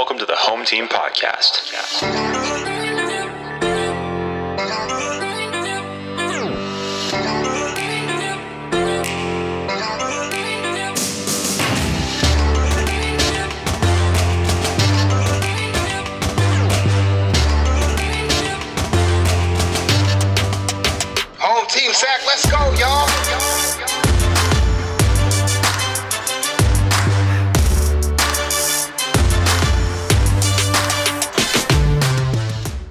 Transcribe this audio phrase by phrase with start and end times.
[0.00, 2.59] Welcome to the Home Team Podcast.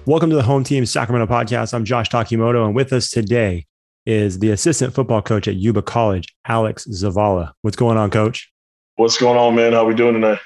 [0.10, 1.72] Welcome to the Home Team Sacramento podcast.
[1.72, 3.68] I'm Josh Takimoto, and with us today
[4.08, 7.52] is the assistant football coach at Yuba College, Alex Zavala.
[7.62, 8.52] What's going on, coach?
[8.96, 9.74] What's going on, man?
[9.74, 10.40] How we doing tonight?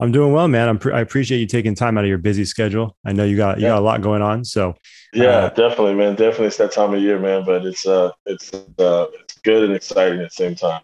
[0.00, 0.66] I'm doing well, man.
[0.66, 2.96] I'm pre- I appreciate you taking time out of your busy schedule.
[3.04, 3.72] I know you got you Yeah.
[3.72, 4.76] got a lot going on, so
[5.12, 6.14] Yeah, Uh, definitely, man.
[6.14, 7.44] Definitely, it's that time of year, man.
[7.44, 10.80] But it's uh, it's uh, it's good and exciting at the same time.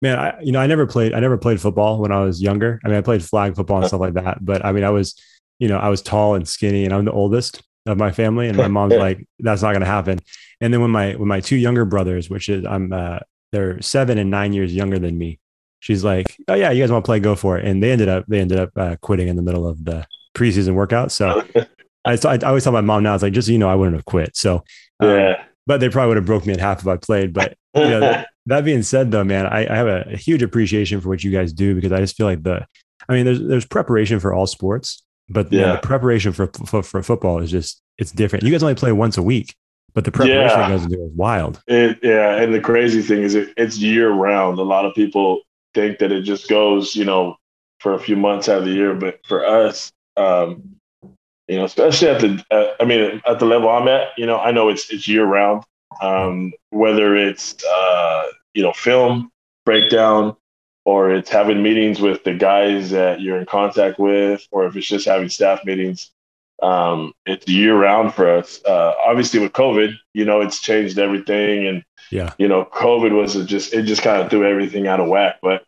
[0.00, 2.80] man, I you know I never played I never played football when I was younger.
[2.82, 5.20] I mean, I played flag football and stuff like that, but I mean, I was
[5.58, 8.56] you know I was tall and skinny, and I'm the oldest of my family, and
[8.56, 10.18] my mom's like, that's not going to happen.
[10.60, 13.20] And then when my when my two younger brothers, which is I'm uh,
[13.52, 15.38] they're seven and nine years younger than me,
[15.80, 17.64] she's like, oh yeah, you guys want to play, go for it.
[17.64, 20.74] And they ended up they ended up uh, quitting in the middle of the preseason
[20.74, 21.12] workout.
[21.12, 21.44] So
[22.04, 23.96] I, I always tell my mom now, it's like just so you know, I wouldn't
[23.96, 24.36] have quit.
[24.36, 24.64] So
[25.00, 27.32] um, yeah, but they probably would have broke me in half if I played.
[27.32, 30.42] But you know, that, that being said, though, man, I, I have a, a huge
[30.42, 32.66] appreciation for what you guys do because I just feel like the,
[33.08, 35.72] I mean, there's there's preparation for all sports, but Yeah.
[35.72, 38.44] the preparation for, for for football is just it's different.
[38.44, 39.54] You guys only play once a week,
[39.94, 40.68] but the preparation Yeah.
[40.68, 41.60] goes into is wild.
[41.66, 44.58] It, yeah, and the crazy thing is, it, it's year round.
[44.58, 45.40] A lot of people
[45.74, 47.36] think that it just goes, you know,
[47.80, 50.62] for a few months out of the year, but for us, um,
[51.46, 54.38] you know, especially at the, uh, I mean, at the level I'm at, you know,
[54.38, 55.64] I know it's it's year round.
[56.02, 58.22] Um, whether it's uh,
[58.54, 59.30] you know film
[59.64, 60.36] breakdown,
[60.88, 64.86] or it's having meetings with the guys that you're in contact with, or if it's
[64.86, 66.10] just having staff meetings,
[66.62, 68.64] um, it's year round for us.
[68.64, 72.32] Uh, obviously, with COVID, you know, it's changed everything, and Yeah.
[72.38, 75.40] you know, COVID was just it just kind of threw everything out of whack.
[75.42, 75.62] But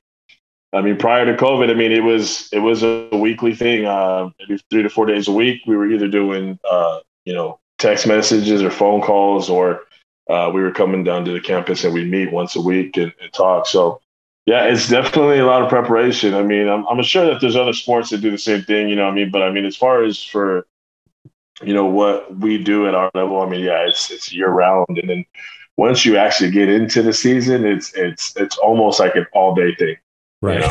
[0.73, 3.85] I mean, prior to COVID, I mean, it was it was a weekly thing.
[3.85, 7.61] Uh, maybe three to four days a week, we were either doing uh, you know
[7.77, 9.83] text messages or phone calls, or
[10.31, 13.13] uh, we were coming down to the campus and we meet once a week and,
[13.21, 13.67] and talk.
[13.67, 14.01] So.
[14.51, 16.35] Yeah, it's definitely a lot of preparation.
[16.35, 18.97] I mean, I'm, I'm sure that there's other sports that do the same thing, you
[18.97, 19.31] know what I mean?
[19.31, 20.67] But I mean, as far as for,
[21.63, 24.99] you know, what we do at our level, I mean, yeah, it's, it's year round.
[24.99, 25.25] And then
[25.77, 29.73] once you actually get into the season, it's, it's, it's almost like an all day
[29.77, 29.95] thing.
[30.43, 30.69] Right.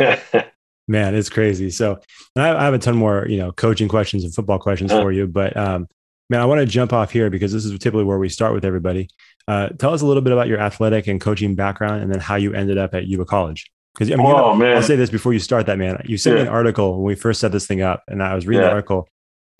[0.00, 0.44] Yeah.
[0.88, 1.68] Man, it's crazy.
[1.68, 2.00] So
[2.34, 5.26] I, I have a ton more, you know, coaching questions and football questions for you.
[5.26, 5.86] But um,
[6.30, 8.64] man, I want to jump off here because this is typically where we start with
[8.64, 9.10] everybody.
[9.48, 12.36] Uh, tell us a little bit about your athletic and coaching background, and then how
[12.36, 13.70] you ended up at Yuba College.
[13.94, 14.62] Because I mean, you know, oh.
[14.62, 16.00] I'll say this before you start that, man.
[16.04, 18.46] You sent me an article when we first set this thing up, and I was
[18.46, 19.08] reading the article.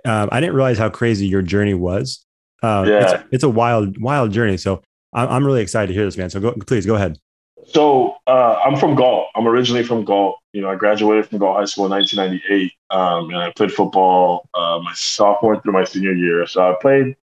[0.05, 2.25] Um, I didn't realize how crazy your journey was.
[2.63, 3.15] Um, Yeah.
[3.15, 4.57] it's, it's a wild, wild journey.
[4.57, 4.83] So
[5.13, 6.31] I'm, I'm really excited to hear this, man.
[6.31, 7.19] So go, please go ahead.
[7.67, 9.29] So uh, I'm from Galt.
[9.35, 10.37] I'm originally from Galt.
[10.53, 14.49] You know, I graduated from Galt High School in 1998, um, and I played football
[14.55, 16.47] uh, my sophomore through my senior year.
[16.47, 17.17] So I played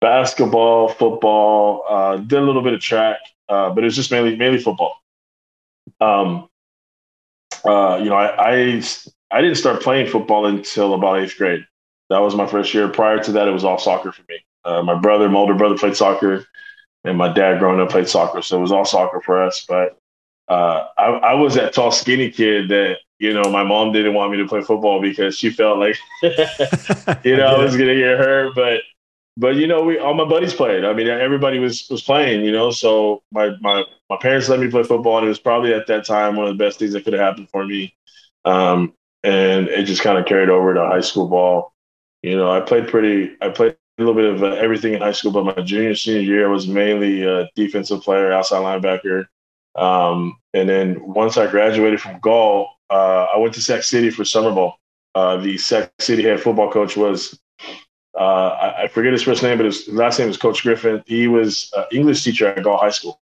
[0.00, 3.18] basketball, football, uh, did a little bit of track,
[3.48, 4.96] uh, but it was just mainly mainly football.
[6.00, 6.48] Um,
[7.64, 8.82] uh, you know, I, I
[9.30, 11.66] I didn't start playing football until about eighth grade.
[12.10, 12.88] That was my first year.
[12.88, 14.38] Prior to that, it was all soccer for me.
[14.64, 16.46] Uh, my brother, my older brother, played soccer
[17.06, 19.64] and my dad growing up played soccer, so it was all soccer for us.
[19.66, 19.98] But
[20.48, 24.32] uh, I, I was that tall, skinny kid that you know my mom didn't want
[24.32, 25.96] me to play football because she felt like
[27.24, 28.54] you know I was gonna get hurt.
[28.54, 28.82] But
[29.36, 30.84] but you know we all my buddies played.
[30.84, 32.44] I mean everybody was was playing.
[32.44, 35.72] You know, so my my my parents let me play football, and it was probably
[35.74, 37.94] at that time one of the best things that could have happened for me.
[38.44, 41.74] Um, and it just kind of carried over to high school ball.
[42.22, 43.36] You know, I played pretty.
[43.42, 46.20] I played a little bit of uh, everything in high school, but my junior senior
[46.20, 49.26] year was mainly a defensive player, outside linebacker.
[49.74, 54.24] Um, and then once I graduated from Galt, uh, I went to Sac City for
[54.24, 54.78] summer ball.
[55.14, 57.38] Uh, the Sac City head football coach was
[58.16, 61.02] uh, I, I forget his first name, but his last name was Coach Griffin.
[61.06, 63.20] He was an English teacher at Galt High School.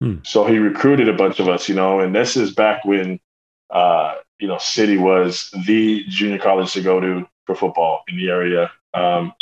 [0.00, 0.16] Hmm.
[0.22, 3.18] So he recruited a bunch of us, you know, and this is back when,
[3.70, 8.28] uh, you know, City was the junior college to go to for football in the
[8.28, 8.70] area.
[8.94, 9.32] Um,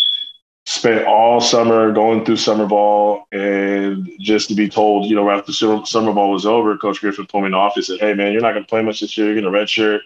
[0.66, 5.52] spent all summer going through summer ball and just to be told, you know, after
[5.52, 8.14] summer summer ball was over, Coach Griffin pulled me in the office and said, Hey
[8.14, 10.00] man, you're not gonna play much this year, you're gonna redshirt.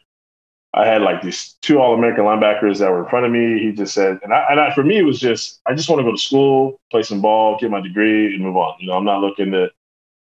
[0.74, 3.58] I had like these two All American linebackers that were in front of me.
[3.58, 6.00] He just said, and I, and I, for me, it was just, I just want
[6.00, 8.74] to go to school, play some ball, get my degree, and move on.
[8.78, 9.70] You know, I'm not looking to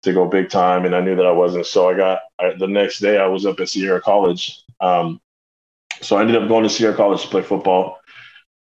[0.05, 1.67] to go big time, and I knew that I wasn't.
[1.67, 5.21] So I got I, the next day, I was up at Sierra College, um,
[6.01, 7.99] so I ended up going to Sierra College to play football.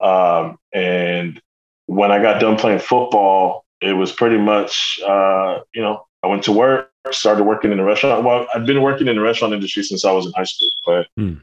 [0.00, 1.40] Um, and
[1.87, 6.43] when I got done playing football, it was pretty much, uh, you know, I went
[6.44, 8.25] to work, started working in the restaurant.
[8.25, 11.06] Well, I've been working in the restaurant industry since I was in high school, but,
[11.16, 11.34] hmm.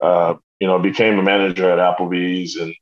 [0.00, 2.74] Uh, you know, became a manager at Applebee's and, um,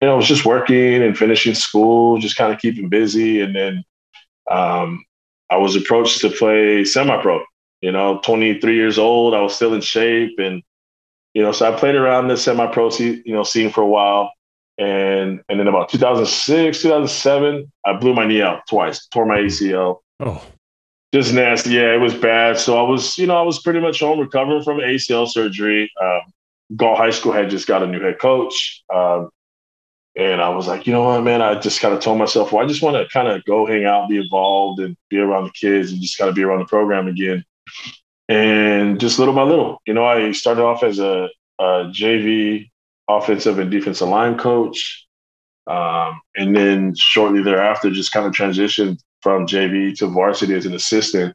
[0.00, 3.40] you know, was just working and finishing school, just kind of keeping busy.
[3.40, 3.84] And then
[4.50, 5.04] um,
[5.50, 7.42] I was approached to play semi-pro.
[7.80, 10.62] You know, 23 years old, I was still in shape, and
[11.34, 14.32] you know, so I played around the semi-pro, you know, scene for a while,
[14.78, 19.98] and and then about 2006, 2007, I blew my knee out twice, tore my ACL.
[20.20, 20.42] Oh,
[21.12, 21.70] just nasty.
[21.70, 22.58] Yeah, it was bad.
[22.58, 25.90] So I was, you know, I was pretty much home recovering from ACL surgery.
[26.00, 26.20] Um,
[26.76, 28.82] Galt High School had just got a new head coach.
[28.92, 29.30] Um,
[30.16, 32.64] and I was like, you know what, man, I just kind of told myself, well,
[32.64, 35.50] I just want to kind of go hang out, be involved, and be around the
[35.50, 37.44] kids and just kind of be around the program again.
[38.28, 41.28] And just little by little, you know, I started off as a,
[41.58, 42.70] a JV
[43.08, 45.06] offensive and defensive line coach.
[45.66, 50.74] Um, and then shortly thereafter, just kind of transitioned from JV to varsity as an
[50.74, 51.34] assistant.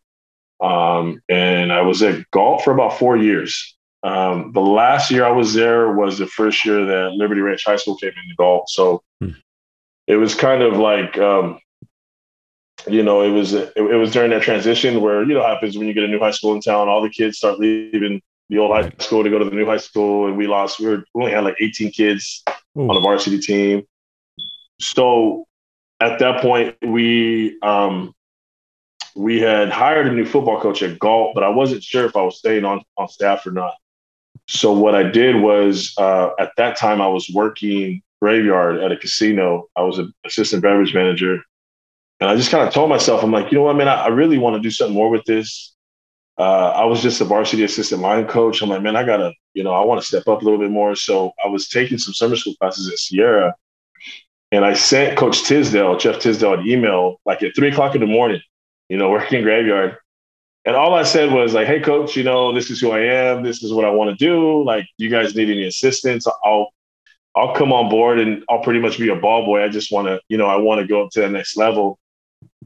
[0.62, 3.76] Um, and I was at Galt for about four years.
[4.04, 7.76] Um, the last year I was there was the first year that Liberty Ranch High
[7.76, 8.70] School came into Galt.
[8.70, 9.32] So hmm.
[10.08, 11.60] it was kind of like, um,
[12.88, 15.88] you know, it was it, it, was during that transition where you know happens when
[15.88, 18.72] you get a new high school in town, all the kids start leaving the old
[18.72, 20.80] high school to go to the new high school, and we lost.
[20.80, 22.44] We, were, we only had like 18 kids
[22.78, 22.90] Ooh.
[22.90, 23.84] on the varsity team.
[24.80, 25.46] So
[26.02, 28.14] at that point, we um,
[29.16, 32.24] we had hired a new football coach at Galt, but I wasn't sure if I
[32.24, 33.76] was staying on on staff or not.
[34.48, 38.98] So what I did was uh, at that time I was working graveyard at a
[38.98, 39.68] casino.
[39.76, 41.40] I was an assistant beverage manager,
[42.20, 44.08] and I just kind of told myself, I'm like, you know what, man, I, I
[44.08, 45.76] really want to do something more with this.
[46.38, 48.62] Uh, I was just a varsity assistant line coach.
[48.62, 50.72] I'm like, man, I gotta, you know, I want to step up a little bit
[50.72, 50.96] more.
[50.96, 53.54] So I was taking some summer school classes at Sierra,
[54.52, 58.08] and I sent Coach Tisdale, Jeff Tisdale, an email like at three o'clock in the
[58.08, 58.42] morning,
[58.90, 59.98] you know, working graveyard.
[60.66, 63.44] And all I said was like, "Hey, coach, you know, this is who I am.
[63.44, 64.64] This is what I want to do.
[64.64, 66.28] Like, you guys need any assistance?
[66.46, 66.72] I'll,
[67.36, 69.64] I'll come on board and I'll pretty much be a ball boy.
[69.64, 71.98] I just want to, you know, I want to go up to the next level."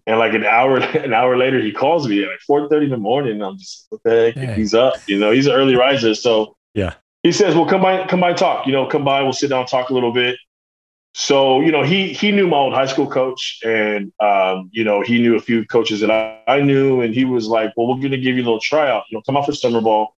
[0.08, 2.92] And like an hour, an hour later, he calls me at like four thirty in
[2.92, 3.42] the morning.
[3.42, 4.36] I'm just, what the heck?
[4.58, 4.96] He's up.
[5.08, 6.96] You know, he's an early riser, so yeah.
[7.24, 8.68] He says, "Well, come by, come by, talk.
[8.68, 9.22] You know, come by.
[9.24, 10.38] We'll sit down, talk a little bit."
[11.18, 15.02] So you know he he knew my old high school coach and um, you know
[15.02, 18.02] he knew a few coaches that I, I, knew and he was like well we're
[18.02, 20.14] going to give you a little tryout you know come out for summer ball.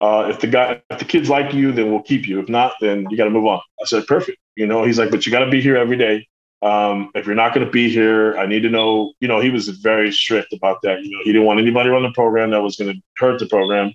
[0.00, 2.40] Uh, if the guy if the kids like you then we'll keep you.
[2.40, 3.60] If not then you got to move on.
[3.82, 4.38] I said perfect.
[4.56, 6.26] You know he's like but you got to be here every day.
[6.62, 9.50] Um, if you're not going to be here i need to know you know he
[9.50, 12.62] was very strict about that you know he didn't want anybody on the program that
[12.62, 13.92] was going to hurt the program.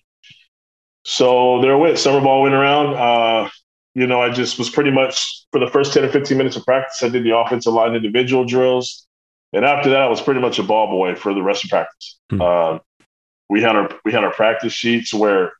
[1.06, 1.98] So there went.
[1.98, 2.94] Summer ball went around.
[2.94, 3.50] Uh,
[3.96, 6.66] you know, I just was pretty much for the first 10 or 15 minutes of
[6.66, 9.08] practice, I did the offensive line individual drills.
[9.54, 12.20] And after that, I was pretty much a ball boy for the rest of practice.
[12.30, 12.42] Hmm.
[12.42, 12.80] Uh,
[13.50, 15.54] we had our we had our practice sheets where,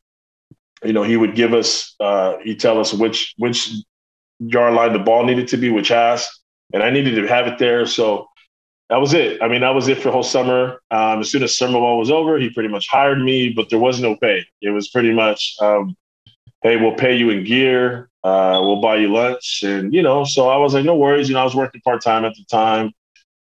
[0.84, 3.72] you know, he would give us uh, he'd tell us which which
[4.38, 6.28] yard line the ball needed to be, which has,
[6.72, 7.84] and I needed to have it there.
[7.84, 8.28] So
[8.90, 9.42] that was it.
[9.42, 10.80] I mean, that was it for the whole summer.
[10.92, 13.78] Um, as soon as summer ball was over, he pretty much hired me, but there
[13.80, 14.44] was no pay.
[14.62, 15.96] It was pretty much, um,
[16.62, 19.62] hey, we'll pay you in gear uh, we'll buy you lunch.
[19.64, 21.28] And, you know, so I was like, no worries.
[21.28, 22.92] You know, I was working part time at the time.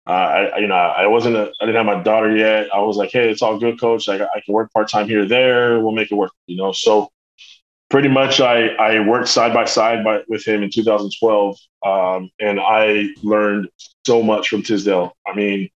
[0.06, 0.10] Uh,
[0.54, 2.68] I, you know, I wasn't, I didn't have my daughter yet.
[2.72, 4.08] I was like, hey, it's all good, coach.
[4.08, 5.80] I, I can work part time here, there.
[5.80, 6.72] We'll make it work, you know.
[6.72, 7.10] So
[7.90, 11.56] pretty much I, I worked side by side by, with him in 2012.
[11.84, 13.68] Um, and I learned
[14.06, 15.16] so much from Tisdale.
[15.26, 15.70] I mean,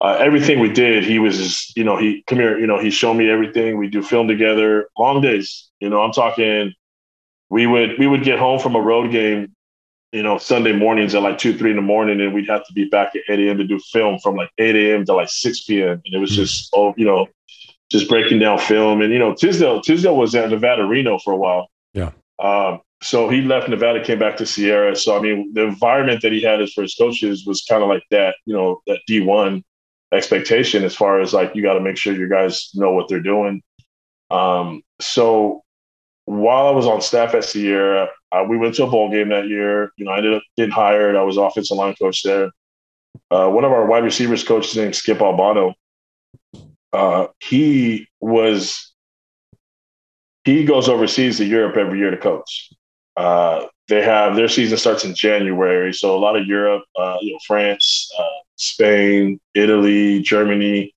[0.00, 2.90] uh, everything we did, he was, just, you know, he come here, you know, he
[2.90, 3.76] showed me everything.
[3.76, 5.70] We do film together, long days.
[5.78, 6.74] You know, I'm talking
[7.52, 9.54] we would we would get home from a road game,
[10.10, 12.72] you know, Sunday mornings at like two, three in the morning, and we'd have to
[12.72, 13.58] be back at 8 a.m.
[13.58, 15.04] to do film from like 8 a.m.
[15.04, 16.00] to like 6 p.m.
[16.06, 16.36] And it was hmm.
[16.36, 17.28] just oh, you know,
[17.90, 19.02] just breaking down film.
[19.02, 21.68] And you know, Tisdale Tisdale was at Nevada Reno for a while.
[21.92, 22.12] Yeah.
[22.38, 24.96] Um, so he left Nevada, came back to Sierra.
[24.96, 27.90] So I mean, the environment that he had as for his coaches was kind of
[27.90, 29.62] like that, you know, that D1
[30.10, 33.20] expectation as far as like you got to make sure your guys know what they're
[33.20, 33.62] doing.
[34.30, 35.62] Um, so
[36.24, 39.48] while I was on staff at Sierra, uh, we went to a bowl game that
[39.48, 39.92] year.
[39.96, 41.16] You know, I ended up getting hired.
[41.16, 42.50] I was offensive line coach there.
[43.30, 45.74] Uh, one of our wide receivers coaches named Skip Albano.
[46.92, 48.92] Uh, he was
[50.44, 52.70] he goes overseas to Europe every year to coach.
[53.16, 57.32] Uh, they have their season starts in January, so a lot of Europe, uh, you
[57.32, 60.94] know, France, uh, Spain, Italy, Germany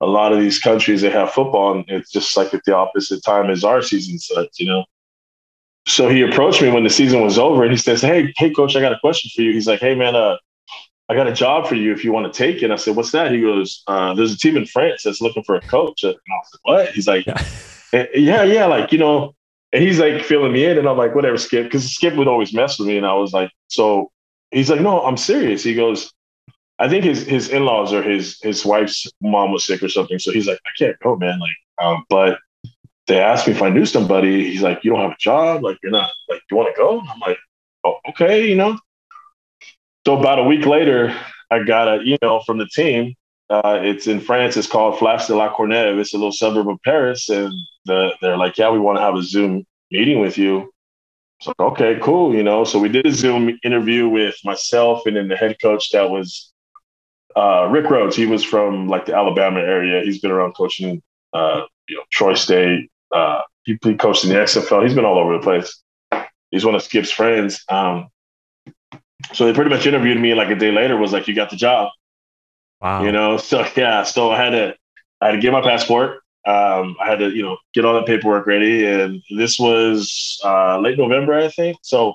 [0.00, 3.22] a lot of these countries they have football and it's just like at the opposite
[3.22, 4.84] time as our season starts, you know.
[5.86, 8.76] so he approached me when the season was over and he says, Hey, hey coach,
[8.76, 9.52] I got a question for you.
[9.52, 10.36] He's like, Hey man, uh,
[11.08, 12.70] I got a job for you if you want to take it.
[12.70, 13.32] I said, What's that?
[13.32, 16.02] He goes, uh, there's a team in France that's looking for a coach.
[16.04, 16.94] And I was like, What?
[16.94, 17.42] He's like, Yeah.
[17.92, 19.34] "Eh, Yeah, yeah, like, you know,
[19.72, 22.52] and he's like filling me in, and I'm like, whatever, Skip, because Skip would always
[22.52, 22.96] mess with me.
[22.96, 24.10] And I was like, so
[24.50, 25.62] he's like, No, I'm serious.
[25.62, 26.12] He goes,
[26.80, 30.18] I think his his in-laws or his his wife's mom was sick or something.
[30.18, 31.38] So he's like, I can't go, man.
[31.38, 32.38] Like, um, but
[33.06, 34.50] they asked me if I knew somebody.
[34.50, 37.00] He's like, you don't have a job, like you're not like you want to go.
[37.00, 37.38] I'm like,
[37.84, 38.78] oh, okay, you know.
[40.06, 41.14] So about a week later,
[41.50, 43.14] I got an email from the team.
[43.50, 44.56] Uh, it's in France.
[44.56, 45.98] It's called Flash de la Courneuve.
[45.98, 47.52] It's a little suburb of Paris, and
[47.84, 50.72] the, they're like, yeah, we want to have a Zoom meeting with you.
[51.42, 52.34] So okay, cool.
[52.34, 55.90] You know, so we did a Zoom interview with myself and then the head coach
[55.90, 56.49] that was
[57.36, 58.16] uh, Rick Rhodes.
[58.16, 60.02] He was from like the Alabama area.
[60.02, 62.90] He's been around coaching, uh, you know, Troy State.
[63.14, 64.82] Uh, he, he coached in the XFL.
[64.82, 65.82] He's been all over the place.
[66.50, 67.64] He's one of Skip's friends.
[67.68, 68.08] Um,
[69.32, 70.34] so they pretty much interviewed me.
[70.34, 71.90] Like a day later, was like, "You got the job."
[72.80, 73.04] Wow.
[73.04, 74.02] You know, so yeah.
[74.02, 74.74] So I had to,
[75.20, 76.22] I had to get my passport.
[76.46, 80.78] Um, I had to, you know, get all that paperwork ready, and this was uh,
[80.80, 81.76] late November, I think.
[81.82, 82.14] So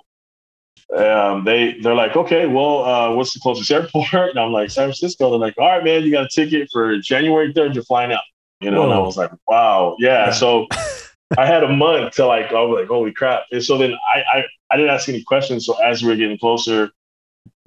[0.96, 4.08] um, they they're like, okay, well, uh, what's the closest airport?
[4.32, 5.30] And I'm like, San Francisco.
[5.32, 7.74] They're like, all right, man, you got a ticket for January 3rd.
[7.76, 8.22] You're flying out.
[8.62, 10.28] You know, and I was like, wow, yeah.
[10.28, 10.32] Yeah.
[10.32, 10.68] So
[11.38, 13.44] I had a month to like, I was like, holy crap.
[13.52, 15.66] And so then I, I I didn't ask any questions.
[15.66, 16.92] So as we were getting closer,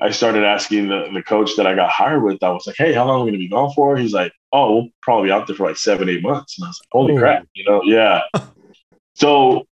[0.00, 2.42] I started asking the, the coach that I got hired with.
[2.42, 3.96] I was like, hey, how long are we going to be gone for?
[3.96, 6.56] He's like, oh, we'll probably be out there for like seven, eight months.
[6.58, 7.18] And I was like, holy Oh.
[7.18, 8.20] crap, you know, yeah.
[9.14, 9.66] so,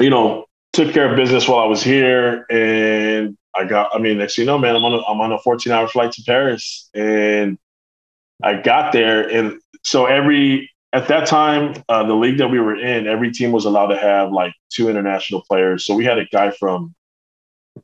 [0.00, 2.44] you know, took care of business while I was here.
[2.50, 5.32] And I got, I mean, next thing you know, man, I'm on a, I'm on
[5.32, 6.90] a 14 hour flight to Paris.
[6.94, 7.58] And
[8.42, 9.26] I got there.
[9.26, 13.52] And so every, at that time, uh, the league that we were in, every team
[13.52, 15.86] was allowed to have like two international players.
[15.86, 16.94] So we had a guy from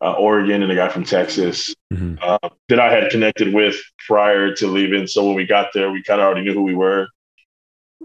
[0.03, 2.19] uh, Oregon and a guy from Texas Mhm.
[2.23, 5.07] uh, that I had connected with prior to leaving.
[5.07, 7.09] So when we got there, we kind of already knew who we were.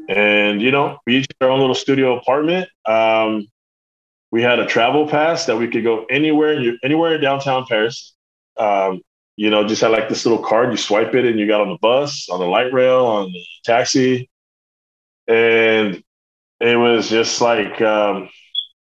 [0.08, 2.70] And, you know, we each had our own little studio apartment.
[2.86, 3.48] Um,
[4.32, 8.14] we had a travel pass that we could go anywhere, anywhere in downtown Paris.
[8.58, 9.02] Um,
[9.36, 11.70] you know, just had like this little card, you swipe it and you got on
[11.70, 14.30] the bus, on the light rail, on the taxi.
[15.28, 16.04] And
[16.60, 18.30] it was just like, um,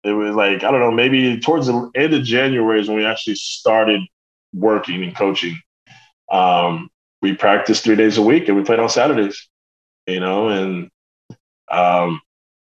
[0.03, 3.05] it was like, I don't know, maybe towards the end of January is when we
[3.05, 4.01] actually started
[4.53, 5.59] working and coaching.
[6.31, 6.89] Um,
[7.21, 9.49] we practiced three days a week and we played on Saturdays,
[10.05, 10.89] you know, and
[11.71, 12.21] um,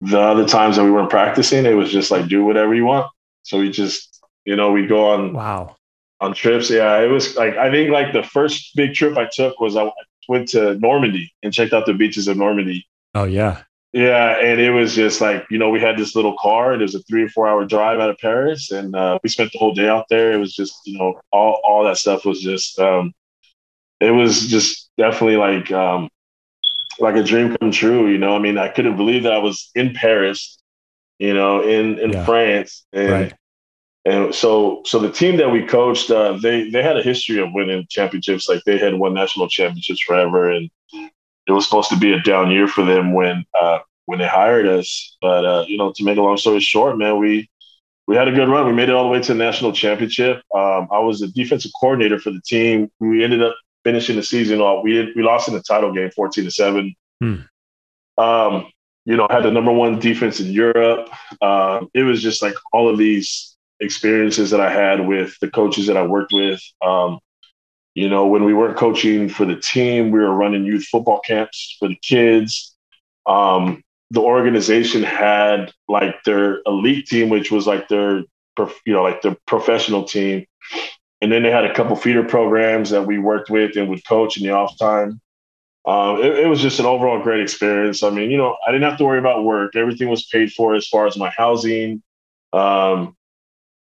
[0.01, 3.11] the other times that we weren't practicing, it was just like do whatever you want.
[3.43, 5.75] So we just, you know, we go on Wow.
[6.21, 6.69] on trips.
[6.69, 9.91] Yeah, it was like I think like the first big trip I took was I
[10.27, 12.85] went to Normandy and checked out the beaches of Normandy.
[13.15, 13.63] Oh yeah.
[13.91, 16.73] Yeah, and it was just like you know we had this little car.
[16.73, 19.29] and It was a three or four hour drive out of Paris, and uh, we
[19.29, 20.31] spent the whole day out there.
[20.31, 23.13] It was just you know all all that stuff was just um,
[23.99, 26.07] it was just definitely like um,
[26.99, 28.07] like a dream come true.
[28.09, 30.59] You know, I mean, I couldn't believe that I was in Paris,
[31.19, 32.25] you know, in in Yeah.
[32.25, 33.33] France, and Right.
[34.05, 37.53] and so so the team that we coached, uh, they they had a history of
[37.53, 38.49] winning championships.
[38.49, 40.69] Like they had won national championships forever, and
[41.47, 44.67] it was supposed to be a down year for them when uh, when they hired
[44.67, 45.17] us.
[45.21, 47.49] But uh, you know, to make a long story short, man, we
[48.07, 48.65] we had a good run.
[48.67, 50.37] We made it all the way to the national championship.
[50.55, 52.89] Um, I was the defensive coordinator for the team.
[52.99, 54.83] We ended up finishing the season off.
[54.83, 56.95] We we lost in the title game, fourteen to seven.
[57.21, 57.35] Hmm.
[58.17, 58.71] Um,
[59.05, 61.09] you know, had the number one defense in Europe.
[61.41, 65.87] Um, it was just like all of these experiences that I had with the coaches
[65.87, 66.61] that I worked with.
[66.85, 67.19] Um,
[67.95, 71.75] you know, when we weren't coaching for the team, we were running youth football camps
[71.79, 72.75] for the kids.
[73.25, 78.23] Um, the organization had like their elite team, which was like their,
[78.85, 80.45] you know, like their professional team.
[81.21, 84.37] And then they had a couple feeder programs that we worked with and would coach
[84.37, 85.19] in the off time.
[85.85, 88.03] Um, it, it was just an overall great experience.
[88.03, 89.75] I mean, you know, I didn't have to worry about work.
[89.75, 92.03] Everything was paid for as far as my housing,
[92.53, 93.15] um,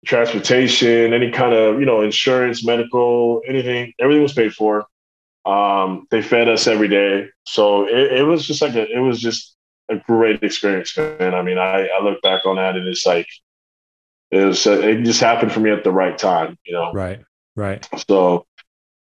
[0.05, 4.85] transportation, any kind of, you know, insurance, medical, anything, everything was paid for.
[5.45, 7.29] Um, they fed us every day.
[7.45, 9.55] So it, it was just like a, it was just
[9.89, 11.35] a great experience, man.
[11.35, 13.27] I mean, I, I look back on that and it's like,
[14.31, 16.91] it was, it just happened for me at the right time, you know?
[16.93, 17.21] Right.
[17.55, 17.87] Right.
[18.07, 18.45] So,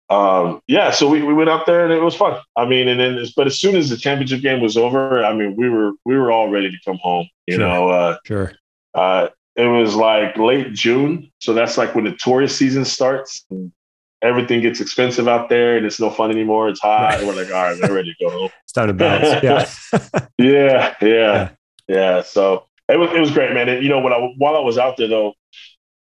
[0.09, 2.41] um, yeah, so we, we went out there and it was fun.
[2.57, 5.57] I mean, and then, but as soon as the championship game was over, I mean,
[5.57, 7.67] we were, we were all ready to come home, you Sure.
[7.67, 8.53] know, uh, Sure.
[8.95, 11.31] uh, it was like late June.
[11.41, 13.45] So that's like when the tourist season starts.
[13.51, 13.73] and
[14.23, 16.69] Everything gets expensive out there and it's no fun anymore.
[16.69, 17.01] It's hot.
[17.11, 17.19] Right.
[17.19, 18.51] And we're like, all right, we're ready to go home.
[18.65, 19.43] It's time to bounce.
[19.43, 19.69] Yeah.
[20.39, 21.49] Yeah, yeah, Yeah.
[21.89, 23.69] yeah, So It was it was great, man.
[23.69, 25.35] And you know, when I while I was out there though,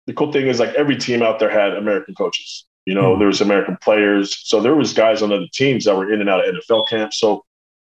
[0.06, 2.66] the cool thing is like every team out there had American coaches.
[2.84, 3.20] You know, mm-hmm.
[3.20, 6.28] there was American players, so there was guys on other teams that were in and
[6.28, 7.18] out of NFL camps.
[7.18, 7.44] So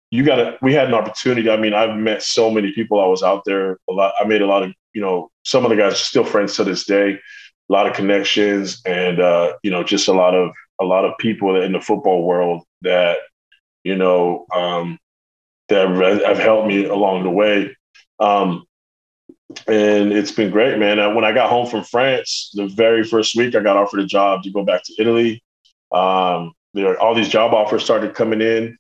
[0.10, 0.58] you got to.
[0.62, 1.50] We had an opportunity.
[1.50, 3.00] I mean, I've met so many people.
[3.00, 4.14] I was out there a lot.
[4.20, 5.30] I made a lot of you know.
[5.44, 7.20] Some of the guys are still friends to this day.
[7.70, 11.18] A lot of connections, and uh, you know, just a lot of a lot of
[11.20, 13.18] people in the football world that
[13.84, 14.98] you know um,
[15.70, 15.90] that
[16.26, 17.76] have helped me along the way.
[18.20, 18.64] Um,
[19.68, 21.00] and it's been great, man.
[21.00, 24.06] Uh, when I got home from France, the very first week, I got offered a
[24.06, 25.44] job to go back to Italy.
[25.92, 28.78] Um, there, all these job offers started coming in,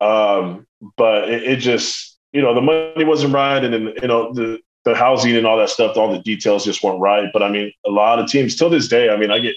[0.00, 4.32] um, but it, it, just, you know, the money wasn't right, and then you know
[4.32, 7.28] the the housing and all that stuff, all the details just weren't right.
[7.32, 9.56] But I mean, a lot of teams till this day, I mean, I get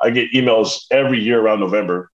[0.00, 2.10] I get emails every year around November,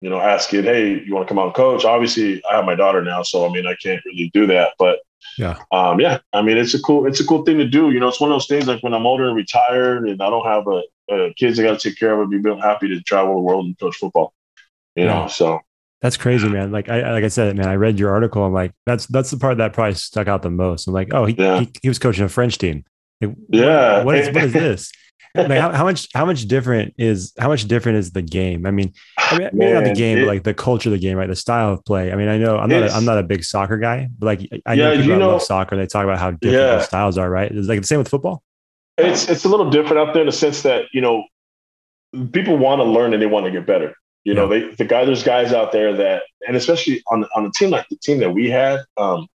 [0.00, 2.74] you know, asking, "Hey, you want to come out and coach?" Obviously, I have my
[2.74, 4.98] daughter now, so I mean, I can't really do that, but
[5.38, 5.58] yeah.
[5.72, 6.18] Um, yeah.
[6.32, 7.90] I mean, it's a cool, it's a cool thing to do.
[7.90, 10.30] You know, it's one of those things like when I'm older and retired and I
[10.30, 12.88] don't have a, a kids I got to take care of, I'd be real happy
[12.88, 14.32] to travel the world and coach football.
[14.94, 15.22] You yeah.
[15.22, 15.60] know, so
[16.00, 16.72] that's crazy, man.
[16.72, 18.44] Like I, like I said, man, I read your article.
[18.44, 20.86] I'm like, that's, that's the part that probably stuck out the most.
[20.86, 21.60] I'm like, oh, he, yeah.
[21.60, 22.84] he, he was coaching a French team.
[23.20, 24.04] Like, yeah.
[24.04, 24.92] what is, what is this?
[25.36, 28.66] Like how, how, much how much different is how much different is the game?
[28.66, 30.98] I mean, I mean maybe not the game, it, but like the culture of the
[30.98, 31.28] game, right?
[31.28, 32.12] The style of play.
[32.12, 34.62] I mean, I know I'm not a, I'm not a big soccer guy, but like
[34.66, 35.76] I know yeah, people know, love soccer.
[35.76, 36.76] They talk about how different yeah.
[36.76, 37.50] the styles are, right?
[37.50, 38.42] It's like the same with football.
[38.98, 41.24] It's it's a little different out there in the sense that you know
[42.32, 43.94] people want to learn and they want to get better.
[44.24, 47.50] You know, they the guy there's guys out there that, and especially on on a
[47.52, 49.28] team like the team that we had, um,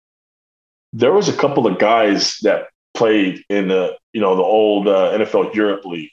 [0.92, 5.12] there was a couple of guys that played in the you know the old uh,
[5.12, 6.11] NFL Europe League,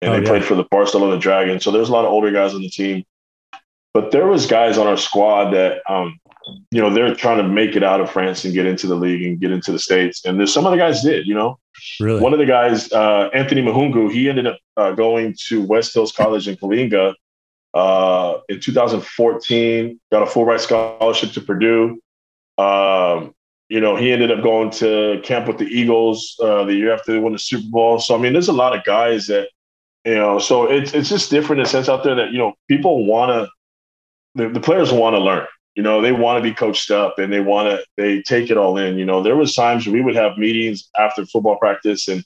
[0.00, 0.28] and oh, they yeah.
[0.28, 1.64] played for the Barcelona Dragons.
[1.64, 3.04] So there's a lot of older guys on the team,
[3.92, 6.18] but there was guys on our squad that um,
[6.70, 9.22] you know they're trying to make it out of France and get into the league
[9.22, 10.24] and get into the states.
[10.24, 11.26] And there's some of the guys did.
[11.26, 11.58] You know,
[11.98, 15.94] really one of the guys, uh, Anthony Mahoungou, he ended up uh, going to West
[15.94, 17.14] Hills College in Coalinga.
[17.72, 22.00] Uh, in 2014, got a full ride scholarship to Purdue.
[22.58, 23.32] Um,
[23.70, 27.12] you know, he ended up going to camp with the Eagles uh, the year after
[27.12, 28.00] they won the Super Bowl.
[28.00, 29.48] So I mean, there's a lot of guys that,
[30.04, 33.06] you know, so it's it's just different in sense out there that you know people
[33.06, 33.48] want to,
[34.34, 35.46] the, the players want to learn.
[35.76, 38.56] You know, they want to be coached up and they want to they take it
[38.56, 38.98] all in.
[38.98, 42.24] You know, there was times we would have meetings after football practice and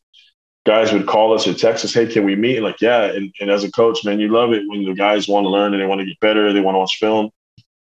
[0.64, 3.04] guys would call us or text us, "Hey, can we meet?" And like, yeah.
[3.04, 5.74] And, and as a coach, man, you love it when the guys want to learn
[5.74, 6.54] and they want to get better.
[6.54, 7.30] They want to watch film.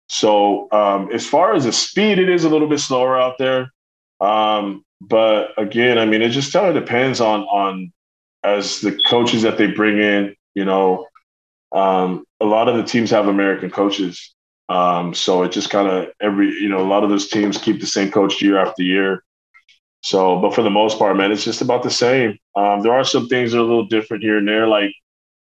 [0.09, 3.73] So um, as far as the speed, it is a little bit slower out there.
[4.21, 7.93] Um, but again, I mean, it just kind of depends on on
[8.43, 10.35] as the coaches that they bring in.
[10.55, 11.07] You know,
[11.73, 14.35] um, a lot of the teams have American coaches,
[14.69, 17.81] um, so it just kind of every you know a lot of those teams keep
[17.81, 19.23] the same coach year after year.
[20.03, 22.39] So, but for the most part, man, it's just about the same.
[22.57, 24.93] Um, there are some things that are a little different here and there, like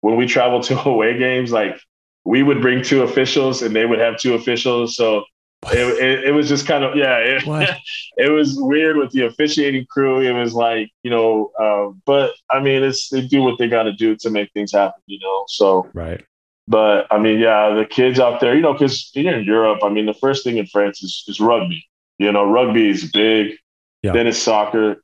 [0.01, 1.79] when we travel to away games, like
[2.25, 4.97] we would bring two officials and they would have two officials.
[4.97, 5.25] So
[5.73, 7.43] it, it, it, was just kind of yeah it,
[8.17, 10.21] it, was weird with the officiating crew.
[10.21, 13.85] It was like you know uh, but i mean it's they do what they got
[13.85, 15.45] to do to make things happen you know?
[15.49, 16.25] So right.
[16.69, 19.89] but i mean yeah the kids out there you know because you're in europe i
[19.89, 21.85] mean the first thing in france is, is rugby.
[22.19, 23.57] You know rugby is big.
[24.03, 24.13] Yeah.
[24.13, 25.03] then it's soccer.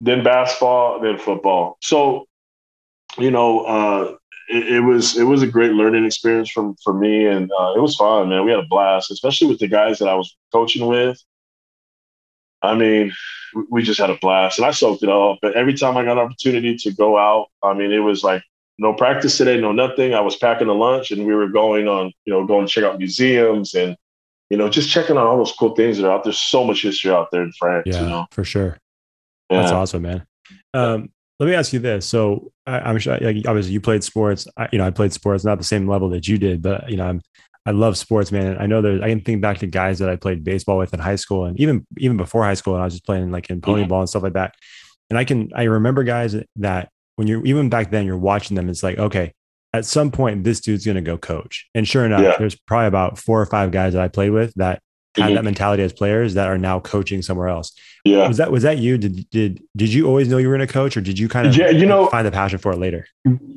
[0.00, 1.76] Then basketball then football.
[1.82, 2.26] So
[3.18, 4.16] you know uh,
[4.48, 7.80] it, it, was it was a great learning experience from for me, and uh, it
[7.80, 8.44] was fun, man.
[8.44, 11.22] We had a blast, especially with the guys that I was coaching with.
[12.62, 13.12] I mean,
[13.70, 15.38] we just had a blast, and I soaked it all.
[15.40, 18.42] But every time I got an opportunity to go out, I mean, it was like
[18.78, 20.14] no practice today, no nothing.
[20.14, 22.84] I was packing a lunch, and we were going on, you know, going to check
[22.84, 23.96] out museums and
[24.50, 26.24] you know, just checking out all those cool things that are out.
[26.24, 27.84] There's so much history out there in France.
[27.86, 28.26] Yeah, you know?
[28.30, 28.78] for sure.
[29.50, 29.60] Yeah.
[29.60, 30.26] That's awesome, man.
[30.74, 32.06] Um, let me ask you this.
[32.06, 34.46] So I, am sure, like, obviously, you played sports.
[34.56, 36.96] I, you know, I played sports, not the same level that you did, but you
[36.96, 37.22] know, I'm
[37.66, 38.56] I love sports, man.
[38.58, 41.00] I know that I can think back to guys that I played baseball with in
[41.00, 43.60] high school, and even even before high school, and I was just playing like in
[43.60, 44.54] pony ball and stuff like that.
[45.10, 48.68] And I can I remember guys that when you're even back then, you're watching them.
[48.68, 49.32] It's like okay,
[49.72, 51.68] at some point, this dude's going to go coach.
[51.74, 52.36] And sure enough, yeah.
[52.38, 54.80] there's probably about four or five guys that I played with that
[55.20, 55.36] had mm-hmm.
[55.36, 57.72] that mentality as players that are now coaching somewhere else.
[58.04, 58.28] Yeah.
[58.28, 58.98] Was that was that you?
[58.98, 61.46] Did did did you always know you were in a coach or did you kind
[61.46, 63.06] of yeah, you know, find the passion for it later?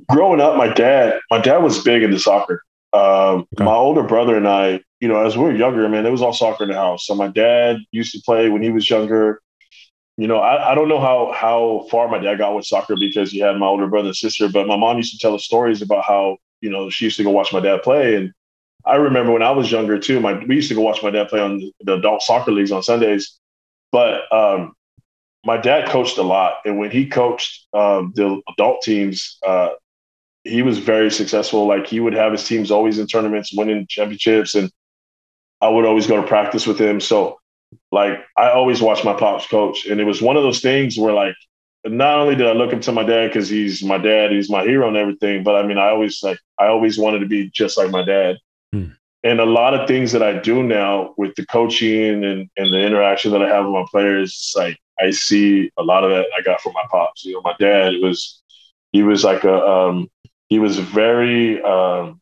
[0.10, 2.64] Growing up, my dad, my dad was big into soccer.
[2.94, 3.64] Um, okay.
[3.64, 6.34] my older brother and I, you know, as we were younger, man, it was all
[6.34, 7.08] soccer in the house.
[7.08, 9.42] So my dad used to play when he was younger.
[10.18, 13.32] You know, I, I don't know how how far my dad got with soccer because
[13.32, 15.82] he had my older brother and sister, but my mom used to tell us stories
[15.82, 18.34] about how, you know, she used to go watch my dad play and
[18.86, 20.20] I remember when I was younger too.
[20.20, 22.84] My we used to go watch my dad play on the adult soccer leagues on
[22.84, 23.40] Sundays,
[23.92, 24.74] but um,
[25.46, 29.70] my dad coached a lot, and when he coached um, the adult teams, uh,
[30.44, 31.68] he was very successful.
[31.68, 34.72] Like he would have his teams always in tournaments, winning championships, and
[35.62, 37.00] I would always go to practice with him.
[37.00, 37.40] So,
[37.92, 41.14] like, I always watched my pops coach, and it was one of those things where,
[41.14, 41.36] like,
[41.86, 44.64] not only did I look up to my dad because he's my dad, he's my
[44.64, 47.78] hero and everything, but I mean, I always like, I always wanted to be just
[47.78, 48.38] like my dad.
[48.74, 48.90] Hmm.
[49.24, 52.80] And a lot of things that I do now with the coaching and, and the
[52.80, 56.42] interaction that I have with my players, like I see a lot of that I
[56.42, 57.24] got from my pops.
[57.24, 58.42] You know, my dad was,
[58.92, 60.08] he was like a, um,
[60.50, 62.20] he was very um,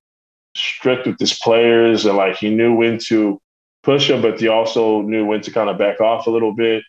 [0.56, 3.40] strict with his players and like he knew when to
[3.84, 6.84] push them, but he also knew when to kind of back off a little bit.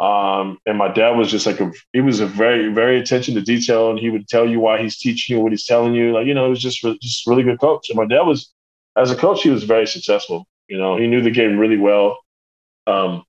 [0.00, 3.40] Um, and my dad was just like a he was a very very attention to
[3.40, 6.12] detail, and he would tell you why he's teaching you what he's telling you.
[6.12, 7.88] Like you know, he was just just really good coach.
[7.88, 8.52] And my dad was
[8.96, 10.46] as a coach, he was very successful.
[10.68, 12.18] You know, he knew the game really well.
[12.86, 13.24] Um,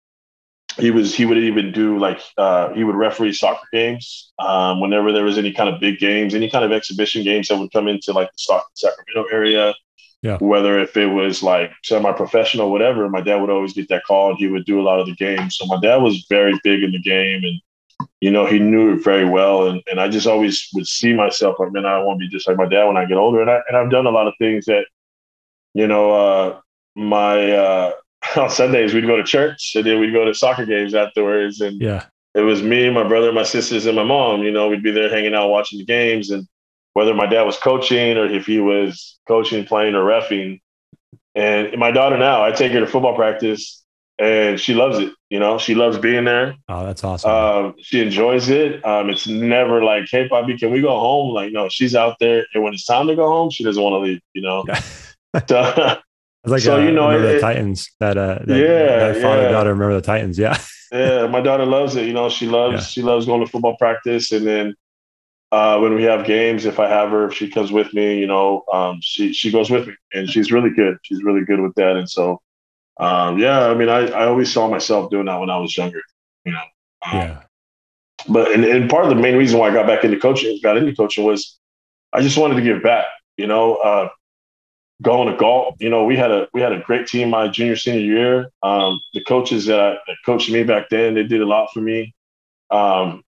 [0.78, 5.12] he was he would even do like uh, he would referee soccer games um, whenever
[5.12, 7.88] there was any kind of big games, any kind of exhibition games that would come
[7.88, 9.74] into like the Stockton, Sacramento area.
[10.24, 10.38] Yeah.
[10.38, 14.40] Whether if it was like semi-professional, whatever, my dad would always get that call, and
[14.40, 15.58] he would do a lot of the games.
[15.58, 19.04] So my dad was very big in the game, and you know he knew it
[19.04, 19.68] very well.
[19.68, 22.48] And and I just always would see myself like, man, I want to be just
[22.48, 23.42] like my dad when I get older.
[23.42, 24.86] And I and I've done a lot of things that,
[25.74, 26.60] you know, uh,
[26.96, 27.92] my uh,
[28.38, 31.62] on Sundays we'd go to church and then we'd go to soccer games afterwards.
[31.62, 32.06] And yeah,
[32.36, 34.44] it was me, my brother, my sisters, and my mom.
[34.44, 36.48] You know, we'd be there hanging out, watching the games, and
[36.94, 40.62] whether my dad was coaching or if he was coaching, playing, or refing.
[41.36, 43.84] And my daughter now, I take her to football practice,
[44.20, 45.12] and she loves it.
[45.32, 46.56] You know, she loves being there.
[46.70, 47.32] Oh, that's awesome.
[47.32, 48.86] Um, she enjoys it.
[48.86, 52.46] Um, it's never like, "Hey, Bobby, can we go home?" Like, no, she's out there,
[52.54, 54.22] and when it's time to go home, she doesn't want to leave.
[54.34, 54.64] You know.
[55.48, 55.98] so,
[56.44, 59.22] It's like so, uh, you know, remember it, the Titans that uh that, yeah, that
[59.22, 59.52] father yeah.
[59.52, 60.58] daughter remember the Titans, yeah.
[60.92, 62.06] yeah, my daughter loves it.
[62.06, 62.82] You know, she loves yeah.
[62.82, 64.76] she loves going to football practice, and then
[65.54, 68.28] uh, when we have games, if I have her, if she comes with me, you
[68.28, 70.98] know, um, she she goes with me, and she's really good.
[71.04, 72.42] She's really good with that, and so
[72.98, 76.02] um, yeah, I mean, I I always saw myself doing that when I was younger,
[76.44, 76.64] you know.
[77.10, 77.44] Um, yeah.
[78.28, 80.78] But and, and part of the main reason why I got back into coaching, got
[80.78, 81.58] into coaching, was
[82.12, 83.06] I just wanted to give back.
[83.38, 84.10] You know, uh,
[85.04, 85.76] going to Galt.
[85.80, 88.50] You know, we had a we had a great team my junior senior year.
[88.64, 91.82] Um, the coaches that, I, that coached me back then, they did a lot for
[91.82, 92.16] me.
[92.72, 93.24] Um,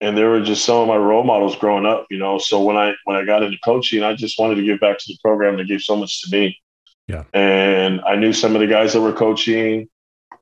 [0.00, 2.38] and they were just some of my role models growing up, you know.
[2.38, 5.04] So when I when I got into coaching, I just wanted to give back to
[5.06, 6.58] the program that gave so much to me.
[7.06, 7.24] Yeah.
[7.32, 9.88] And I knew some of the guys that were coaching.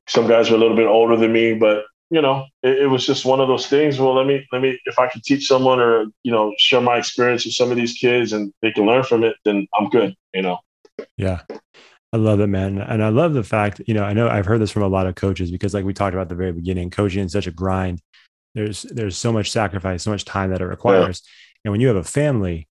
[0.07, 3.05] Some guys were a little bit older than me, but you know, it, it, was
[3.05, 3.99] just one of those things.
[3.99, 6.97] Well, let me let me if I can teach someone or you know share my
[6.97, 10.15] experience with some of these kids and they can learn from it, then I'm good.
[10.33, 10.57] You know.
[11.17, 11.41] Yeah.
[12.13, 12.77] I love it, man.
[12.77, 15.07] And I love the fact, you know, I know I've heard this from a lot
[15.07, 17.51] of coaches because like we talked about at the very beginning, coaching is such a
[17.51, 18.01] grind.
[18.53, 21.21] There's there's so much sacrifice, so much time that it requires.
[21.23, 21.59] Yeah.
[21.65, 22.67] And when you have a family,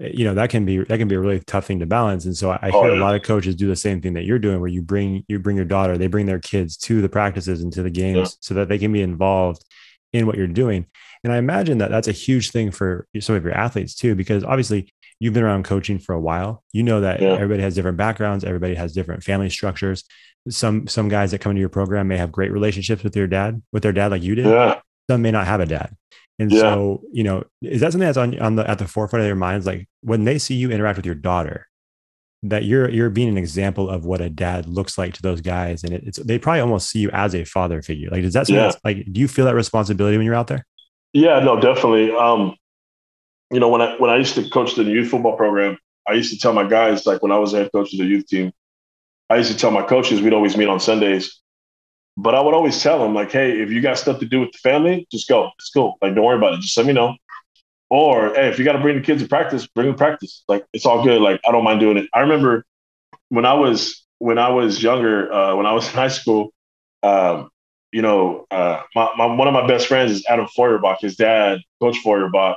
[0.00, 2.26] eh, you know, that can be that can be a really tough thing to balance.
[2.26, 2.98] And so I, I oh, hear yeah.
[2.98, 5.38] a lot of coaches do the same thing that you're doing where you bring you
[5.38, 8.36] bring your daughter, they bring their kids to the practices and to the games yeah.
[8.40, 9.64] so that they can be involved
[10.12, 10.84] in what you're doing.
[11.24, 14.44] And I imagine that that's a huge thing for some of your athletes too, because
[14.44, 14.92] obviously
[15.22, 16.64] you've been around coaching for a while.
[16.72, 17.28] You know that yeah.
[17.28, 20.02] everybody has different backgrounds, everybody has different family structures.
[20.48, 23.62] Some some guys that come into your program may have great relationships with your dad,
[23.72, 24.46] with their dad, like you did.
[24.46, 24.80] Yeah.
[25.08, 25.94] Some may not have a dad.
[26.40, 26.60] And yeah.
[26.60, 29.36] so, you know, is that something that's on, on the at the forefront of their
[29.36, 29.64] minds?
[29.64, 31.68] Like when they see you interact with your daughter,
[32.42, 35.84] that you're you're being an example of what a dad looks like to those guys,
[35.84, 38.10] and it, it's they probably almost see you as a father figure.
[38.10, 38.72] Like, does that yeah.
[38.82, 40.66] like do you feel that responsibility when you're out there?
[41.12, 42.10] Yeah, no, definitely.
[42.10, 42.56] Um,
[43.52, 45.76] you know, when I when I used to coach the youth football program,
[46.08, 48.26] I used to tell my guys, like when I was head coach of the youth
[48.26, 48.50] team,
[49.28, 51.38] I used to tell my coaches we'd always meet on Sundays.
[52.16, 54.52] But I would always tell them, like, hey, if you got stuff to do with
[54.52, 55.50] the family, just go.
[55.58, 55.96] It's cool.
[56.02, 56.60] Like, don't worry about it.
[56.60, 57.14] Just let me know.
[57.88, 60.44] Or hey, if you got to bring the kids to practice, bring them practice.
[60.48, 61.20] Like, it's all good.
[61.20, 62.08] Like, I don't mind doing it.
[62.14, 62.64] I remember
[63.28, 66.52] when I was when I was younger, uh, when I was in high school,
[67.02, 67.50] um,
[67.92, 71.00] you know, uh, my, my, one of my best friends is Adam Feuerbach.
[71.00, 72.56] His dad, Coach Feuerbach,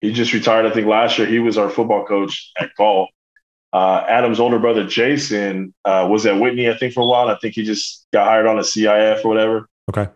[0.00, 1.26] he just retired, I think, last year.
[1.26, 3.10] He was our football coach at Galt.
[3.72, 7.28] Uh, Adam's older brother, Jason, uh, was at Whitney, I think, for a while.
[7.28, 9.68] I think he just got hired on a CIF or whatever.
[9.94, 10.10] Okay.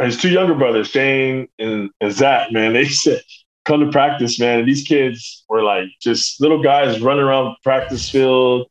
[0.00, 3.20] his two younger brothers, Shane and, and Zach, man, they said,
[3.64, 4.60] come to practice, man.
[4.60, 8.68] And these kids were like just little guys running around practice field,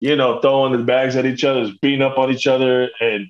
[0.00, 2.88] you know, throwing the bags at each other, beating up on each other.
[3.00, 3.26] And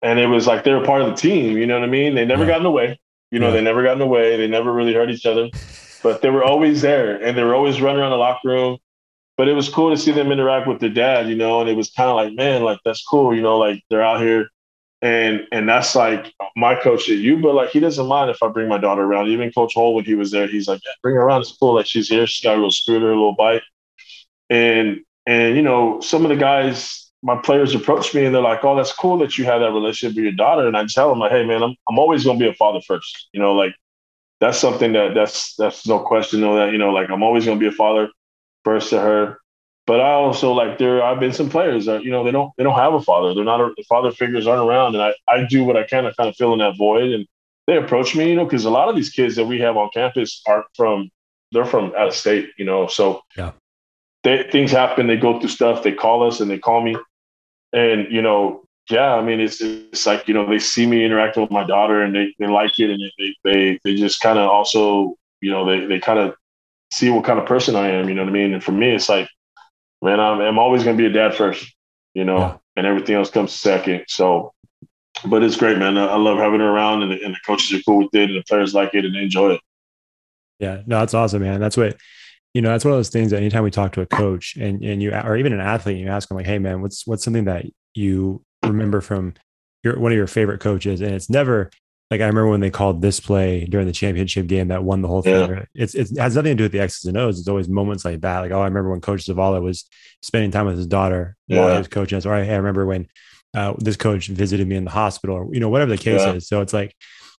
[0.00, 2.14] and it was like they were part of the team, you know what I mean?
[2.14, 2.50] They never yeah.
[2.50, 3.00] got in the way.
[3.32, 3.54] You know, yeah.
[3.54, 4.36] they never got in the way.
[4.36, 5.50] They never really hurt each other
[6.02, 8.78] but they were always there and they were always running around the locker room.
[9.36, 11.76] But it was cool to see them interact with their dad, you know, and it
[11.76, 14.48] was kind of like, man, like that's cool, you know, like they're out here
[15.02, 18.48] And and that's like my coach at you, but like he doesn't mind if I
[18.48, 19.28] bring my daughter around.
[19.28, 21.42] Even Coach Hole, when he was there, he's like, yeah, bring her around.
[21.42, 21.74] It's cool.
[21.76, 22.26] Like she's here.
[22.26, 23.62] She's got a little scooter, a little bike.
[24.50, 28.64] And and you know, some of the guys, my players approach me and they're like,
[28.64, 30.66] Oh, that's cool that you have that relationship with your daughter.
[30.66, 33.28] And I tell them like, hey man, I'm I'm always gonna be a father first.
[33.32, 33.74] You know, like
[34.40, 37.60] that's something that that's that's no question though that, you know, like I'm always gonna
[37.60, 38.08] be a father
[38.64, 39.38] first to her.
[39.86, 42.64] But I also like there I've been some players that, you know, they don't they
[42.64, 43.34] don't have a father.
[43.34, 44.94] They're not a, the father figures aren't around.
[44.94, 47.10] And I, I do what I can to kind of fill in that void.
[47.10, 47.26] And
[47.66, 49.90] they approach me, you know, because a lot of these kids that we have on
[49.92, 51.10] campus are from
[51.52, 52.86] they're from out of state, you know.
[52.86, 53.52] So yeah.
[54.24, 56.96] They, things happen, they go through stuff, they call us and they call me.
[57.72, 61.42] And, you know, yeah, I mean, it's it's like you know they see me interacting
[61.42, 64.48] with my daughter and they, they like it and they they they just kind of
[64.48, 66.34] also you know they they kind of
[66.92, 68.08] see what kind of person I am.
[68.08, 68.54] You know what I mean?
[68.54, 69.28] And for me, it's like
[70.02, 71.74] man, I'm, I'm always going to be a dad first,
[72.14, 72.56] you know, yeah.
[72.76, 74.04] and everything else comes second.
[74.08, 74.52] So,
[75.24, 75.98] but it's great, man.
[75.98, 78.38] I, love having her around, and the, and the, coaches are cool with it, and
[78.38, 79.60] the players like it, and they enjoy it.
[80.60, 81.60] Yeah, no, that's awesome, man.
[81.60, 81.96] That's what
[82.54, 82.70] you know.
[82.70, 85.12] That's one of those things that anytime we talk to a coach and and you
[85.12, 88.44] or even an athlete, you ask them like, "Hey, man, what's what's something that you
[88.62, 89.34] remember from
[89.84, 91.70] your one of your favorite coaches?" And it's never
[92.10, 95.08] like I remember when they called this play during the championship game that won the
[95.08, 95.50] whole thing.
[95.50, 95.64] Yeah.
[95.74, 97.38] It's, it has nothing to do with the X's and O's.
[97.38, 98.40] It's always moments like that.
[98.40, 99.84] Like, oh, I remember when Coach Zavala was
[100.22, 101.60] spending time with his daughter yeah.
[101.60, 102.24] while he was coaching us.
[102.24, 103.08] Or hey, I remember when
[103.54, 106.32] uh, this coach visited me in the hospital, or you know, whatever the case yeah.
[106.32, 106.48] is.
[106.48, 106.94] So it's like,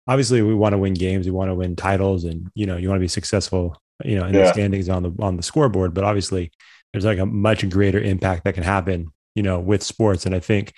[0.08, 2.90] obviously, we want to win games, we want to win titles, and you know, you
[2.90, 5.96] want to be successful, you know, in the standings on the on the scoreboard.
[5.96, 6.52] But obviously,
[6.94, 10.28] there's like a much greater impact that can happen, you know, with sports.
[10.28, 10.74] And I think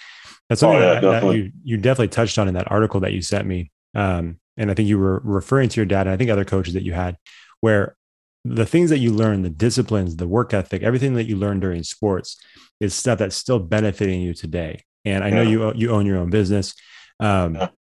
[0.52, 3.22] that's something oh, that, that you you definitely touched on in that article that you
[3.22, 3.72] sent me.
[3.96, 6.74] Um, and I think you were referring to your dad, and I think other coaches
[6.74, 7.16] that you had,
[7.62, 7.96] where
[8.44, 11.84] the things that you learn, the disciplines, the work ethic, everything that you learn during
[11.84, 12.36] sports
[12.82, 14.84] is stuff that's still benefiting you today.
[15.06, 16.74] And I know you you own your own business.
[17.22, 17.54] Um,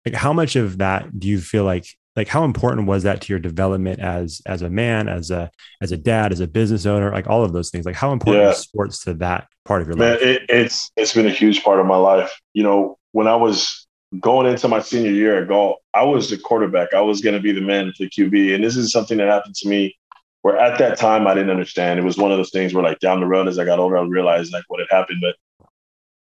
[0.04, 1.86] like how much of that do you feel like
[2.16, 5.92] like how important was that to your development as as a man, as a as
[5.92, 7.86] a dad, as a business owner, like all of those things?
[7.86, 8.50] Like how important yeah.
[8.50, 10.22] is sports to that part of your man, life?
[10.22, 12.32] It, it's it's been a huge part of my life.
[12.52, 13.86] You know, when I was
[14.20, 16.92] going into my senior year at Galt, I was the quarterback.
[16.94, 18.54] I was going to be the man for the QB.
[18.54, 19.96] And this is something that happened to me
[20.42, 21.98] where at that time I didn't understand.
[21.98, 23.96] It was one of those things where like down the road as I got older,
[23.96, 25.22] I realized like what had happened.
[25.22, 25.36] But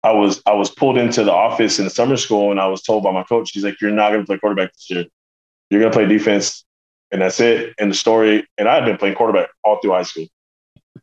[0.03, 2.81] I was I was pulled into the office in the summer school and I was
[2.81, 5.05] told by my coach, he's like, You're not gonna play quarterback this year.
[5.69, 6.65] You're gonna play defense.
[7.11, 7.73] And that's it.
[7.79, 10.27] And the story, and I had been playing quarterback all through high school.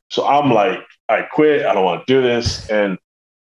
[0.09, 1.67] So I'm like, I quit.
[1.67, 2.69] I don't want to do this.
[2.71, 2.97] And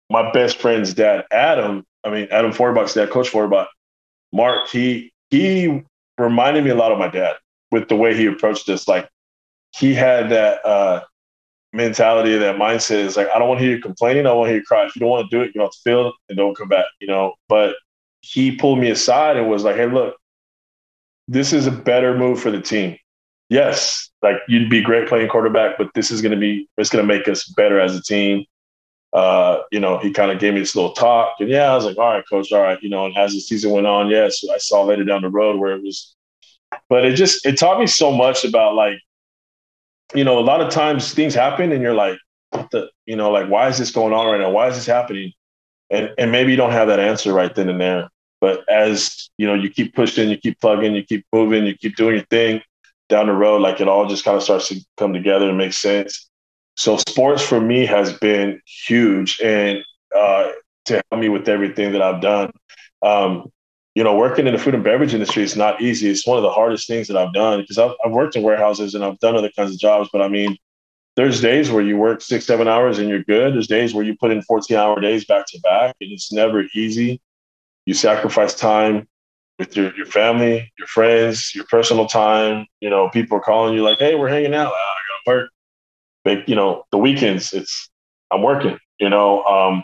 [0.09, 3.67] my best friend's dad, Adam, I mean, Adam Feuerbach's dad, Coach Feuerbach,
[4.31, 5.83] Mark, he he
[6.17, 7.36] reminded me a lot of my dad
[7.71, 8.88] with the way he approached this.
[8.88, 9.09] Like
[9.75, 11.01] he had that uh,
[11.73, 14.25] mentality, that mindset is like, I don't want to hear you complaining.
[14.27, 14.86] I want to hear you cry.
[14.86, 16.86] If you don't want to do it, get off the field and don't come back,
[17.01, 17.33] you know.
[17.49, 17.75] But
[18.21, 20.15] he pulled me aside and was like, hey, look,
[21.27, 22.97] this is a better move for the team.
[23.49, 27.07] Yes, like you'd be great playing quarterback, but this is going to be, it's going
[27.07, 28.45] to make us better as a team
[29.13, 31.36] uh, you know, he kind of gave me this little talk.
[31.39, 32.81] And yeah, I was like, all right, coach, all right.
[32.81, 35.21] You know, and as the season went on, yes, yeah, so I saw later down
[35.21, 36.15] the road where it was,
[36.89, 38.97] but it just, it taught me so much about like,
[40.15, 42.17] you know, a lot of times things happen and you're like,
[42.71, 44.49] the, you know, like, why is this going on right now?
[44.49, 45.31] Why is this happening?
[45.91, 48.09] And, and maybe you don't have that answer right then and there.
[48.43, 51.95] But as, you know, you keep pushing, you keep plugging, you keep moving, you keep
[51.95, 52.62] doing your thing
[53.08, 55.71] down the road, like it all just kind of starts to come together and make
[55.71, 56.29] sense.
[56.75, 59.82] So sports for me has been huge and
[60.13, 60.51] uh,
[60.88, 62.51] to help me with everything that I've done.
[63.01, 63.49] Um,
[63.95, 66.10] you know, working in the food and beverage industry is not easy.
[66.10, 68.93] It's one of the hardest things that I've done because I've, I've worked in warehouses
[68.93, 70.10] and I've done other kinds of jobs.
[70.12, 70.58] But I mean,
[71.15, 73.53] there's days where you work six, seven hours and you're good.
[73.53, 76.65] There's days where you put in 14 hour days back to back and it's never
[76.75, 77.21] easy.
[77.86, 79.08] You sacrifice time
[79.60, 82.65] with your, your family, your friends, your personal time.
[82.82, 84.67] You know, people are calling you like, hey, we're hanging out.
[84.67, 84.96] I
[85.28, 85.50] gotta work
[86.24, 87.89] big, you know, the weekends, it's
[88.32, 89.43] I'm working, you know.
[89.43, 89.84] Um,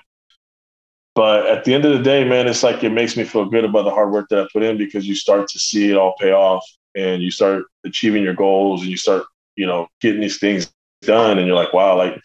[1.16, 3.66] but at the end of the day, man, it's like it makes me feel good
[3.66, 6.16] about the hard work that I put in because you start to see it all
[6.20, 6.64] pay off
[6.96, 11.38] and you start achieving your goals and you start, you know, getting these things done
[11.38, 12.20] and you're like, wow, like,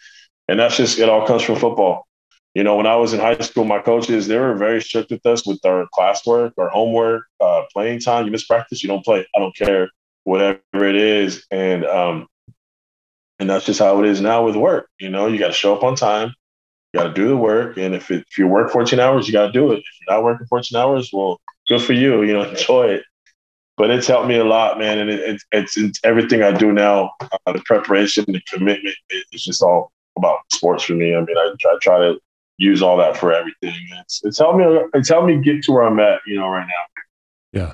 [0.47, 2.04] and that's just it all comes from football.
[2.55, 5.25] You know, when I was in high school, my coaches, they were very strict with
[5.25, 8.25] us with our classwork, our homework, uh, playing time.
[8.25, 9.27] You miss practice, you don't play.
[9.35, 9.89] I don't care,
[10.23, 11.45] whatever it is.
[11.51, 12.27] And um,
[13.39, 14.87] and that's just how it is now with work.
[14.99, 16.33] You know, you got to show up on time,
[16.93, 17.77] you got to do the work.
[17.77, 19.79] And if, it, if you work 14 hours, you got to do it.
[19.79, 22.23] If you're not working 14 hours, well, good for you.
[22.23, 23.03] You know, enjoy it.
[23.75, 24.99] But it's helped me a lot, man.
[24.99, 29.43] And it, it, it's, it's everything I do now, uh, the preparation, the commitment, it's
[29.43, 31.13] just all about sports for me.
[31.13, 32.17] I mean, I I try to
[32.57, 33.75] use all that for everything.
[34.01, 36.67] It's it's helped me it's helped me get to where I'm at, you know, right
[36.67, 37.01] now.
[37.61, 37.73] Yeah.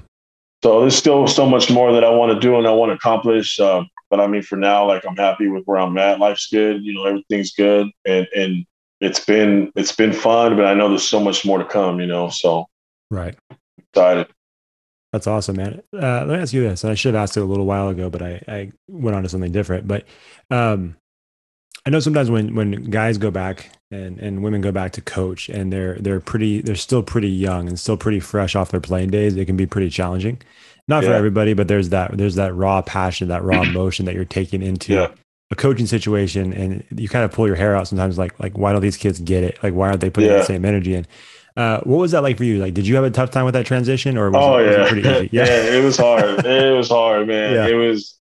[0.64, 2.96] So there's still so much more that I want to do and I want to
[2.96, 3.60] accomplish.
[3.60, 6.20] Um, but I mean, for now, like I'm happy with where I'm at.
[6.20, 8.66] Life's good, you know, everything's good, and and
[9.00, 10.56] it's been it's been fun.
[10.56, 12.30] But I know there's so much more to come, you know.
[12.30, 12.68] So
[13.10, 13.36] right,
[13.80, 14.28] excited.
[15.14, 15.82] That's awesome, man.
[15.94, 17.90] Uh, let me ask you this, and I should have asked it a little while
[17.90, 19.88] ago, but I, I went on to something different.
[19.88, 20.06] But
[20.50, 20.96] um,
[21.86, 25.50] I know sometimes when when guys go back and, and women go back to coach
[25.50, 29.10] and they're they're pretty they're still pretty young and still pretty fresh off their playing
[29.10, 30.40] days, it can be pretty challenging.
[30.88, 31.10] Not yeah.
[31.10, 34.62] for everybody, but there's that there's that raw passion, that raw emotion that you're taking
[34.62, 35.08] into yeah.
[35.50, 38.18] a coaching situation, and you kind of pull your hair out sometimes.
[38.18, 39.58] Like like why don't these kids get it?
[39.64, 40.38] Like why aren't they putting yeah.
[40.38, 41.08] the same energy in?
[41.58, 42.60] Uh, what was that like for you?
[42.60, 44.84] Like, did you have a tough time with that transition, or was oh it, yeah,
[44.84, 45.30] it pretty easy?
[45.36, 45.46] Yeah.
[45.46, 46.46] yeah, it was hard.
[46.46, 47.70] it was hard, man.
[47.70, 48.21] It was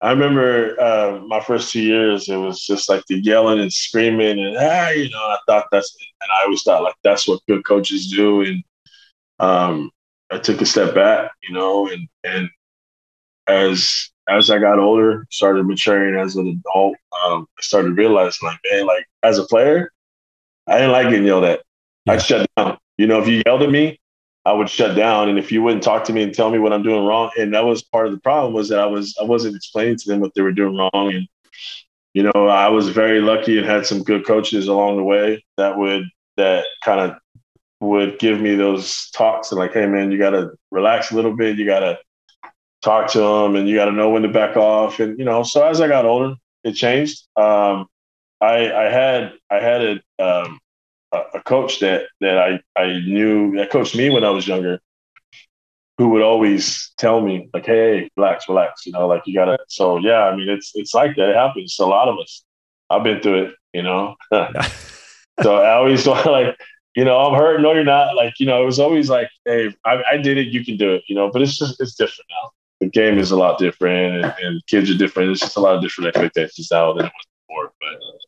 [0.00, 4.38] I remember uh, my first two years, it was just like the yelling and screaming,
[4.38, 7.64] and ah, you know, I thought that's, and I always thought like that's what good
[7.64, 8.42] coaches do.
[8.42, 8.62] And
[9.40, 9.90] um,
[10.30, 12.48] I took a step back, you know, and and
[13.48, 18.58] as as I got older, started maturing as an adult, um, I started realizing like,
[18.70, 19.90] man, like as a player,
[20.66, 21.62] I didn't like getting yelled at.
[22.04, 22.12] Yeah.
[22.12, 22.78] I shut down.
[22.98, 23.98] You know, if you yelled at me,
[24.44, 25.28] I would shut down.
[25.28, 27.52] And if you wouldn't talk to me and tell me what I'm doing wrong, and
[27.54, 30.20] that was part of the problem was that I was I wasn't explaining to them
[30.20, 31.12] what they were doing wrong.
[31.12, 31.28] And
[32.14, 35.76] you know, I was very lucky and had some good coaches along the way that
[35.76, 36.04] would
[36.36, 37.18] that kind of
[37.80, 41.58] would give me those talks and like, hey man, you gotta relax a little bit,
[41.58, 41.98] you gotta
[42.82, 45.00] talk to them, and you gotta know when to back off.
[45.00, 47.26] And you know, so as I got older, it changed.
[47.36, 47.86] Um,
[48.40, 50.58] I I had I had a um,
[51.12, 54.80] a coach that that I I knew that coached me when I was younger,
[55.96, 59.58] who would always tell me like, "Hey, relax, relax," you know, like you gotta.
[59.68, 61.30] So yeah, I mean, it's it's like that.
[61.30, 62.44] It happens to a lot of us.
[62.90, 64.16] I've been through it, you know.
[65.42, 66.56] so I always like,
[66.94, 67.60] you know, I'm hurt.
[67.60, 68.16] No, you're not.
[68.16, 70.48] Like, you know, it was always like, "Hey, I, I did it.
[70.48, 71.30] You can do it," you know.
[71.30, 72.50] But it's just it's different now.
[72.80, 75.32] The game is a lot different, and, and kids are different.
[75.32, 77.72] It's just a lot of different expectations now than it was before.
[77.80, 78.27] But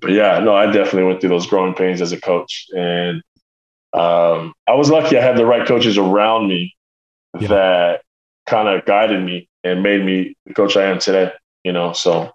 [0.00, 3.22] but yeah, no, I definitely went through those growing pains as a coach, and
[3.92, 5.16] um, I was lucky.
[5.16, 6.74] I had the right coaches around me
[7.40, 7.48] yeah.
[7.48, 8.02] that
[8.46, 11.32] kind of guided me and made me the coach I am today.
[11.62, 12.32] You know, so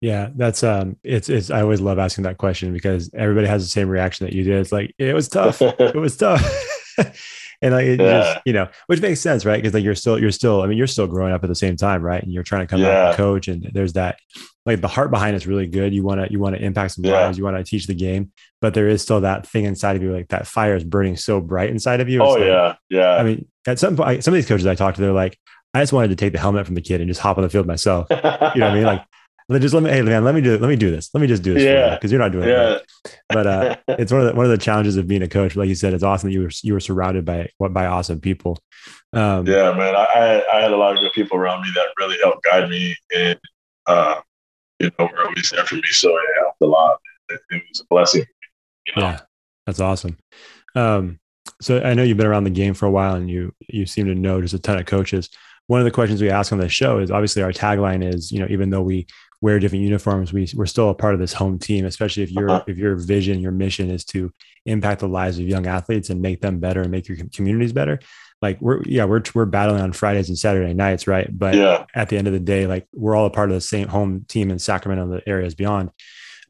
[0.00, 1.50] yeah, that's um, it's it's.
[1.50, 4.60] I always love asking that question because everybody has the same reaction that you did.
[4.60, 5.62] It's like it was tough.
[5.62, 6.44] it was tough.
[7.62, 8.20] and like it yeah.
[8.20, 10.76] just you know which makes sense right because like you're still you're still i mean
[10.76, 12.88] you're still growing up at the same time right and you're trying to come yeah.
[12.88, 14.18] out and coach and there's that
[14.64, 17.04] like the heart behind it's really good you want to you want to impact some
[17.04, 17.12] yeah.
[17.12, 20.02] lives you want to teach the game but there is still that thing inside of
[20.02, 22.74] you like that fire is burning so bright inside of you it's oh like, yeah
[22.90, 25.38] yeah i mean at some point some of these coaches i talk to they're like
[25.74, 27.50] I just wanted to take the helmet from the kid and just hop on the
[27.50, 28.06] field myself.
[28.08, 28.84] You know what I mean?
[28.84, 29.04] Like
[29.52, 31.10] just let me, hey man, let me do, let me do this.
[31.14, 31.62] Let me just do this.
[31.62, 32.76] Yeah, because you, you're not doing yeah.
[32.76, 33.18] it.
[33.28, 35.54] But uh, it's one of the one of the challenges of being a coach.
[35.54, 38.20] Like you said, it's awesome that you were you were surrounded by what by awesome
[38.20, 38.58] people.
[39.12, 42.18] Um, yeah, man, I I had a lot of good people around me that really
[42.22, 43.38] helped guide me, and
[43.86, 44.20] uh,
[44.80, 45.82] you know, were always there for me.
[45.90, 46.98] So it helped a lot.
[47.28, 48.24] It, it was a blessing.
[48.88, 49.08] You know?
[49.08, 49.20] Yeah,
[49.66, 50.16] that's awesome.
[50.74, 51.18] Um,
[51.60, 54.06] so I know you've been around the game for a while, and you you seem
[54.06, 55.30] to know just a ton of coaches.
[55.68, 58.38] One of the questions we ask on the show is obviously our tagline is, you
[58.38, 59.06] know, even though we
[59.40, 61.84] wear different uniforms, we we're still a part of this home team.
[61.84, 62.64] Especially if your uh-huh.
[62.66, 64.32] if your vision, your mission is to
[64.64, 67.98] impact the lives of young athletes and make them better and make your communities better.
[68.42, 71.28] Like we're yeah we're we're battling on Fridays and Saturday nights, right?
[71.30, 71.86] But yeah.
[71.94, 74.24] at the end of the day, like we're all a part of the same home
[74.28, 75.90] team in Sacramento and the areas beyond.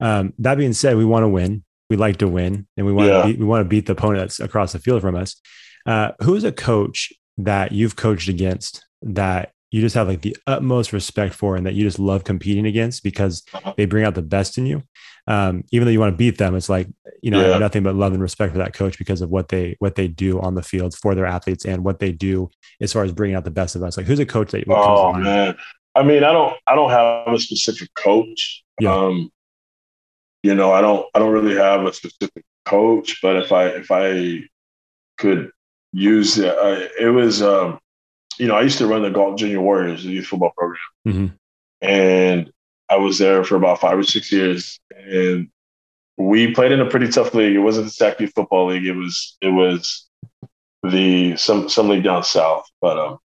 [0.01, 1.65] Um, that being said, we want to win.
[1.89, 3.23] We like to win, and we want yeah.
[3.23, 5.41] to beat, we want to beat the opponent that's across the field from us.
[5.87, 10.35] Uh, who is a coach that you've coached against that you just have like the
[10.47, 13.45] utmost respect for and that you just love competing against because
[13.77, 14.83] they bring out the best in you.
[15.27, 16.89] Um, even though you want to beat them, it's like,
[17.21, 17.59] you know, yeah.
[17.59, 20.41] nothing but love and respect for that coach because of what they, what they do
[20.41, 22.49] on the field for their athletes and what they do
[22.81, 23.99] as far as bringing out the best of us.
[23.99, 25.59] Like who's a coach that Oh man.
[25.95, 28.65] I mean, I don't, I don't have a specific coach.
[28.81, 28.95] Yeah.
[28.95, 29.31] Um,
[30.43, 33.91] you know, I don't, I don't really have a specific coach, but if I, if
[33.91, 34.41] I
[35.19, 35.51] could
[35.93, 37.79] use it, uh, it was, um,
[38.39, 41.27] you know, I used to run the Galt Junior Warriors, the youth football program, mm-hmm.
[41.81, 42.53] and
[42.89, 45.49] I was there for about five or six years, and
[46.17, 47.57] we played in a pretty tough league.
[47.57, 48.87] It wasn't the Sac Youth Football League.
[48.87, 50.09] It was it was
[50.83, 53.19] the some some league down south, but um,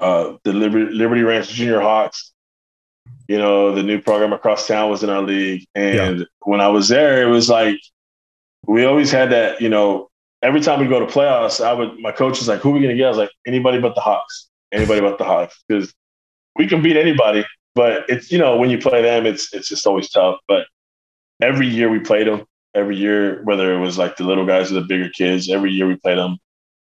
[0.00, 2.32] uh, the Liberty, Liberty Ranch Junior Hawks.
[3.28, 6.24] You know, the new program across town was in our league, and yeah.
[6.40, 7.80] when I was there, it was like
[8.66, 9.60] we always had that.
[9.60, 10.10] You know,
[10.46, 12.80] every time we go to playoffs, I would my coach is like, "Who are we
[12.80, 14.48] gonna get?" I was like, "Anybody but the Hawks.
[14.72, 15.92] Anybody but the Hawks." Because
[16.54, 17.44] we can beat anybody,
[17.74, 20.38] but it's you know when you play them, it's it's just always tough.
[20.46, 20.66] But
[21.42, 24.74] every year we played them, every year, whether it was like the little guys or
[24.74, 25.50] the bigger kids.
[25.50, 26.38] Every year we played them.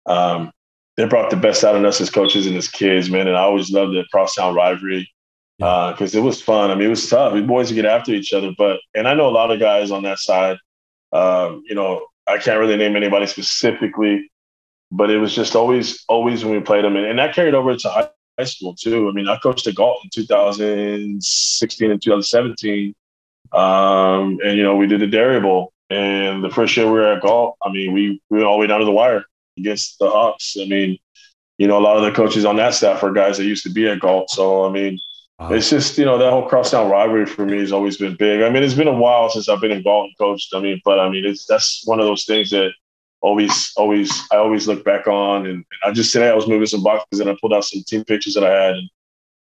[0.04, 0.52] Um,
[0.96, 3.26] they brought the best out of us as coaches and as kids, man.
[3.26, 5.10] And I always loved the crosstown rivalry
[5.58, 6.70] because uh, it was fun.
[6.70, 7.32] I mean, it was tough.
[7.32, 9.90] We boys would get after each other, but and I know a lot of guys
[9.90, 10.58] on that side.
[11.12, 14.30] Um, you know, I can't really name anybody specifically,
[14.90, 17.76] but it was just always, always when we played them, and, and that carried over
[17.76, 18.08] to high,
[18.38, 19.08] high school too.
[19.08, 22.94] I mean, I coached at Galt in 2016 and 2017,
[23.52, 27.12] um, and you know, we did the Dairy Bowl, and the first year we were
[27.12, 29.24] at Galt, I mean, we we went all the way down to the wire
[29.58, 30.56] against the Hawks.
[30.60, 30.98] I mean,
[31.58, 33.70] you know, a lot of the coaches on that staff are guys that used to
[33.70, 34.98] be at Galt, so I mean
[35.38, 35.52] Wow.
[35.52, 38.40] It's just, you know, that whole crosstown rivalry for me has always been big.
[38.40, 40.54] I mean, it's been a while since I've been involved and coached.
[40.54, 42.70] I mean, but I mean, it's that's one of those things that
[43.20, 45.44] always, always, I always look back on.
[45.44, 47.82] And, and I just today I was moving some boxes and I pulled out some
[47.86, 48.88] team pictures that I had, and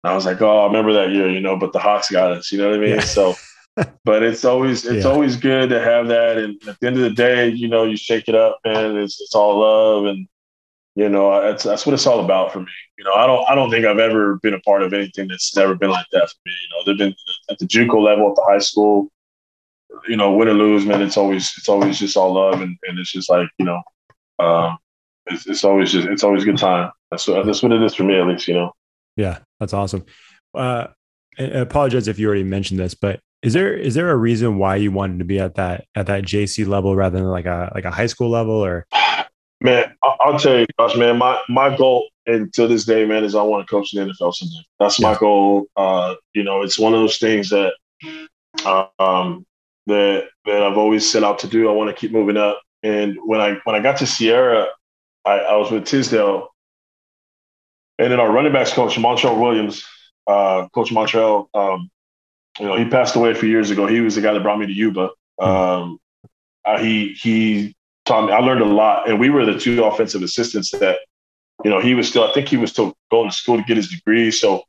[0.04, 1.56] I was like, oh, I remember that year, you know.
[1.56, 2.96] But the Hawks got us, you know what I mean?
[2.96, 3.00] Yeah.
[3.00, 3.36] So,
[4.04, 5.12] but it's always, it's yeah.
[5.12, 6.38] always good to have that.
[6.38, 8.98] And at the end of the day, you know, you shake it up, man.
[8.98, 10.28] It's it's all love and
[10.96, 12.72] you know, that's that's what it's all about for me.
[12.98, 15.56] You know, I don't I don't think I've ever been a part of anything that's
[15.56, 16.54] never been like that for me.
[16.54, 17.16] You know, they've been
[17.50, 19.12] at the JUCO level, at the high school.
[20.08, 23.00] You know, win or lose, man, it's always it's always just all love, and, and
[23.00, 23.82] it's just like you know,
[24.40, 24.78] um,
[25.28, 26.92] it's, it's always just it's always good time.
[27.12, 28.48] That's what that's what it is for me, at least.
[28.48, 28.72] You know.
[29.18, 30.06] Yeah, that's awesome.
[30.54, 30.88] Uh,
[31.38, 34.78] I apologize if you already mentioned this, but is there is there a reason why
[34.78, 37.86] you wanted to be at that at that JC level rather than like a like
[37.86, 38.86] a high school level or?
[39.66, 43.42] Man, I'll tell you, Josh, man, my, my goal until this day, man, is I
[43.42, 44.64] want to coach the NFL someday.
[44.80, 45.66] That's my goal.
[45.76, 47.74] Uh, you know, it's one of those things that
[49.00, 49.44] um,
[49.88, 51.68] that that I've always set out to do.
[51.68, 52.62] I want to keep moving up.
[52.84, 54.68] And when I when I got to Sierra,
[55.26, 56.50] I, I was with Tisdale,
[57.98, 59.84] and then our running backs coach Montreal Williams,
[60.28, 61.90] uh, Coach Montreal, um,
[62.60, 63.88] you know, he passed away a few years ago.
[63.88, 65.10] He was the guy that brought me to Yuba.
[65.40, 65.44] Hmm.
[65.44, 66.00] Um,
[66.66, 67.75] uh, he he
[68.10, 68.32] me.
[68.32, 71.00] I learned a lot, and we were the two offensive assistants that,
[71.64, 72.24] you know, he was still.
[72.24, 74.32] I think he was still going to school to get his degree.
[74.32, 74.64] So,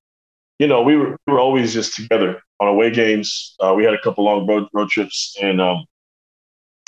[0.58, 3.54] you know, we were we were always just together on away games.
[3.60, 5.84] Uh, we had a couple long road road trips, and um,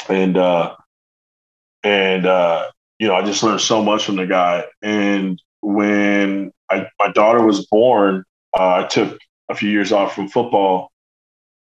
[0.09, 0.75] and uh,
[1.85, 4.65] and uh, you know, I just learned so much from the guy.
[4.83, 8.25] And when I, my daughter was born,
[8.59, 9.19] uh, I took
[9.49, 10.91] a few years off from football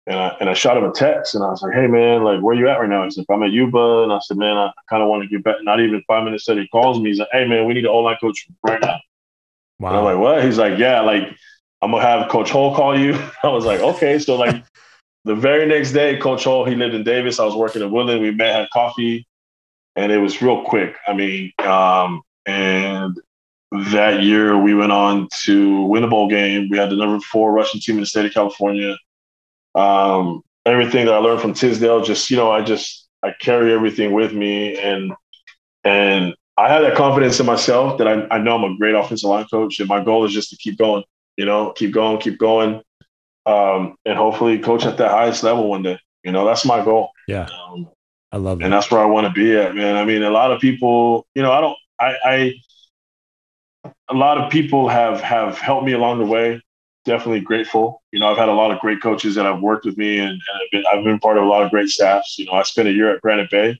[0.05, 2.41] and I, and I shot him a text and I was like, hey, man, like,
[2.41, 3.03] where you at right now?
[3.03, 4.03] He's said, I'm at Yuba.
[4.03, 5.55] And I said, man, I kind of want to get back.
[5.61, 7.09] Not even five minutes later, he calls me.
[7.09, 8.99] He's like, hey, man, we need an O-line coach right now.
[9.79, 9.89] Wow.
[9.89, 10.43] And I'm like, what?
[10.43, 11.23] He's like, yeah, like,
[11.81, 13.13] I'm going to have Coach Hall call you.
[13.43, 14.19] I was like, okay.
[14.19, 14.63] So, like,
[15.23, 17.39] the very next day, Coach Hall, he lived in Davis.
[17.39, 18.21] I was working in Woodland.
[18.21, 19.25] We met, had coffee,
[19.95, 20.97] and it was real quick.
[21.07, 23.17] I mean, um, and
[23.93, 26.67] that year we went on to win the bowl game.
[26.69, 28.97] We had the number four rushing team in the state of California
[29.75, 34.13] um, everything that I learned from Tisdale, just you know, I just I carry everything
[34.13, 35.13] with me, and
[35.83, 39.29] and I have that confidence in myself that I, I know I'm a great offensive
[39.29, 41.03] line coach, and my goal is just to keep going,
[41.37, 42.81] you know, keep going, keep going,
[43.45, 45.99] um, and hopefully coach at the highest level one day.
[46.23, 47.09] You know, that's my goal.
[47.27, 47.89] Yeah, um,
[48.31, 49.95] I love that, and that's where I want to be at, man.
[49.95, 52.53] I mean, a lot of people, you know, I don't, I, I
[54.09, 56.61] a lot of people have have helped me along the way
[57.05, 58.01] definitely grateful.
[58.11, 60.29] You know, I've had a lot of great coaches that have worked with me, and,
[60.29, 62.37] and I've, been, I've been part of a lot of great staffs.
[62.37, 63.79] You know, I spent a year at Granite Bay.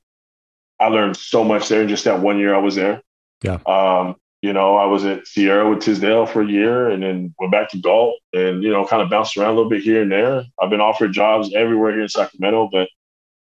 [0.79, 3.01] I learned so much there in just that one year I was there.
[3.41, 3.59] Yeah.
[3.65, 7.53] Um, you know, I was at Sierra with Tisdale for a year and then went
[7.53, 10.11] back to Galt and, you know, kind of bounced around a little bit here and
[10.11, 10.43] there.
[10.61, 12.89] I've been offered jobs everywhere here in Sacramento, but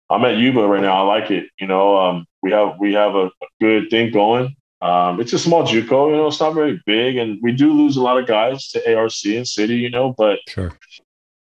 [0.09, 1.03] I'm at Yuba right now.
[1.03, 1.45] I like it.
[1.59, 4.55] You know, um, we have we have a, a good thing going.
[4.82, 7.97] Um, it's a small JUCO, you know, it's not very big, and we do lose
[7.97, 10.71] a lot of guys to ARC and City, you know, but sure.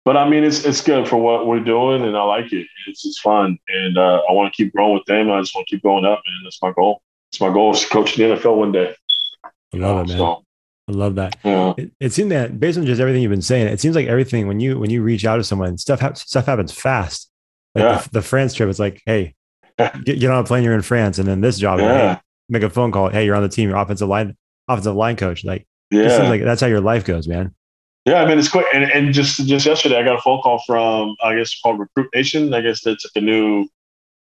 [0.05, 2.67] But I mean, it's it's good for what we're doing, and I like it.
[2.87, 5.31] It's it's fun, and uh, I want to keep growing with them.
[5.31, 6.43] I just want to keep going up, man.
[6.43, 7.01] That's my goal.
[7.31, 8.95] It's my goal is to coach the NFL one day.
[9.43, 10.17] I love it, man.
[10.17, 10.43] So,
[10.87, 11.37] I love that.
[11.43, 11.73] Yeah.
[11.77, 14.47] It, it seems that based on just everything you've been saying, it seems like everything
[14.47, 17.31] when you when you reach out to someone, stuff ha- stuff happens fast.
[17.73, 18.01] Like yeah.
[18.01, 19.33] the, the France trip, it's like, hey,
[19.77, 22.15] get, get on a plane, you're in France, and then this job, yeah.
[22.15, 23.09] hey, make a phone call.
[23.09, 23.69] Hey, you're on the team.
[23.69, 24.35] You're offensive line,
[24.67, 25.43] offensive line coach.
[25.43, 27.53] Like, yeah, like that's how your life goes, man.
[28.05, 28.67] Yeah, I mean it's quick.
[28.73, 32.09] And, and just just yesterday, I got a phone call from I guess called Recruit
[32.13, 32.53] Nation.
[32.53, 33.67] I guess that's a new.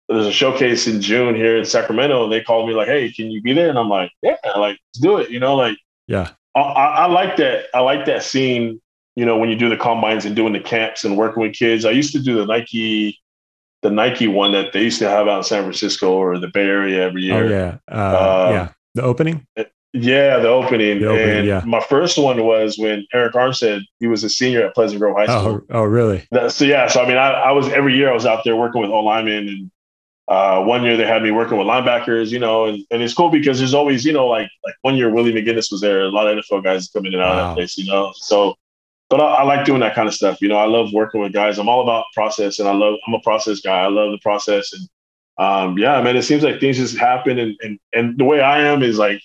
[0.08, 3.30] There's a showcase in June here in Sacramento, and they called me like, "Hey, can
[3.30, 5.76] you be there?" And I'm like, "Yeah, like let's do it." You know, like
[6.08, 7.66] yeah, I, I like that.
[7.72, 8.80] I like that scene.
[9.14, 11.84] You know, when you do the combines and doing the camps and working with kids.
[11.84, 13.19] I used to do the Nike
[13.83, 16.66] the Nike one that they used to have out in San Francisco or the Bay
[16.66, 17.45] Area every oh, year.
[17.45, 17.78] Oh, yeah.
[17.91, 18.68] Uh, um, yeah.
[18.95, 19.47] The opening?
[19.93, 21.01] Yeah, the opening.
[21.01, 21.62] The opening and yeah.
[21.64, 25.26] my first one was when Arik Armstead, he was a senior at Pleasant Grove High
[25.26, 25.62] School.
[25.70, 26.26] Oh, oh really?
[26.31, 26.87] That, so, yeah.
[26.89, 29.05] So, I mean, I, I, was every year I was out there working with all
[29.05, 29.70] linemen and
[30.31, 33.31] Uh, one year they had me working with linebackers, you know, and, and it's cool
[33.31, 36.03] because there's always, you know, like like one year Willie McGinest was there.
[36.03, 37.41] A lot of NFL guys coming in and out wow.
[37.41, 38.12] of that place, you know.
[38.14, 38.55] So,
[39.11, 40.40] but I, I, like doing that kind of stuff.
[40.40, 41.58] You know, I love working with guys.
[41.58, 42.96] I'm all about process, and I love.
[43.06, 43.80] I'm a process guy.
[43.80, 44.88] I love the process, and
[45.38, 46.16] um, yeah, man.
[46.16, 49.20] It seems like things just happen, and and and the way I am is like,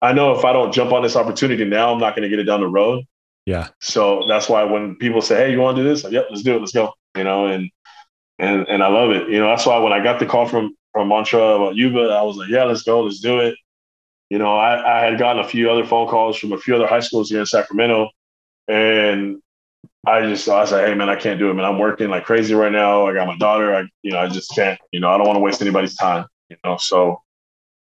[0.00, 2.38] I know if I don't jump on this opportunity now, I'm not going to get
[2.38, 3.04] it down the road.
[3.44, 3.68] Yeah.
[3.80, 6.42] So that's why when people say, "Hey, you want to do this?" Like, yep, let's
[6.42, 6.60] do it.
[6.60, 6.92] Let's go.
[7.16, 7.70] You know, and
[8.38, 9.28] and and I love it.
[9.28, 12.22] You know, that's why when I got the call from from Montreal about Yuba, I
[12.22, 13.56] was like, yeah, let's go, let's do it.
[14.30, 16.86] You know, I, I had gotten a few other phone calls from a few other
[16.86, 18.10] high schools here in Sacramento,
[18.68, 19.42] and
[20.06, 21.64] I just I was like, hey man, I can't do it, man.
[21.64, 23.06] I'm working like crazy right now.
[23.06, 23.74] I got my daughter.
[23.74, 24.80] I you know I just can't.
[24.92, 26.26] You know, I don't want to waste anybody's time.
[26.50, 27.22] You know, so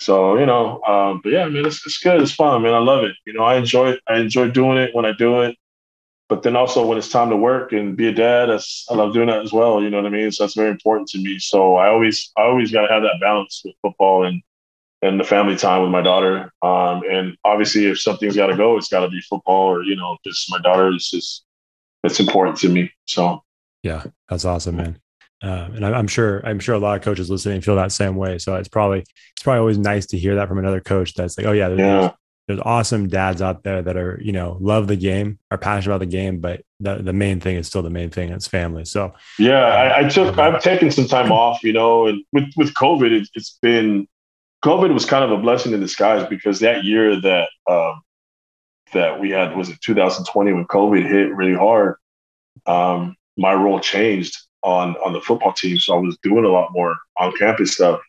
[0.01, 2.21] so you know, um, but yeah, man, it's, it's good.
[2.21, 2.75] It's fun, man.
[2.75, 3.13] I love it.
[3.27, 4.01] You know, I enjoy it.
[4.09, 5.57] I enjoy doing it when I do it
[6.31, 9.27] but then also when it's time to work and be a dad, I love doing
[9.27, 9.83] that as well.
[9.83, 10.31] You know what I mean?
[10.31, 11.41] So that's very important to me.
[11.41, 14.41] So I always, I always got to have that balance with football and
[15.03, 16.53] and the family time with my daughter.
[16.63, 19.97] Um, and obviously, if something's got to go, it's got to be football or you
[19.97, 21.45] know, just my daughter is just
[22.05, 22.91] it's important to me.
[23.07, 23.43] So
[23.83, 25.01] yeah, that's awesome, man.
[25.43, 28.39] Uh, and I'm sure I'm sure a lot of coaches listening feel that same way.
[28.39, 31.15] So it's probably it's probably always nice to hear that from another coach.
[31.15, 32.13] That's like, oh yeah, yeah
[32.51, 36.01] there's awesome dads out there that are you know love the game are passionate about
[36.01, 39.15] the game but the, the main thing is still the main thing it's family so
[39.39, 43.13] yeah I, I, took i've taken some time off you know and with with covid
[43.13, 44.09] it, has been
[44.65, 48.03] covid was kind of a blessing in disguise because that year that um
[48.93, 51.97] that we had was it 2020 when covid hit really hard
[52.67, 56.73] um my role changed on on the football team so i was doing a lot
[56.73, 58.01] more on campus stuff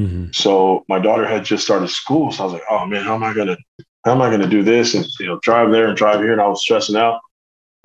[0.00, 0.26] Mm-hmm.
[0.32, 3.22] So my daughter had just started school, so I was like, "Oh man, how am
[3.22, 3.56] I gonna,
[4.04, 6.40] how am I gonna do this?" And you know, drive there and drive here, and
[6.40, 7.20] I was stressing out.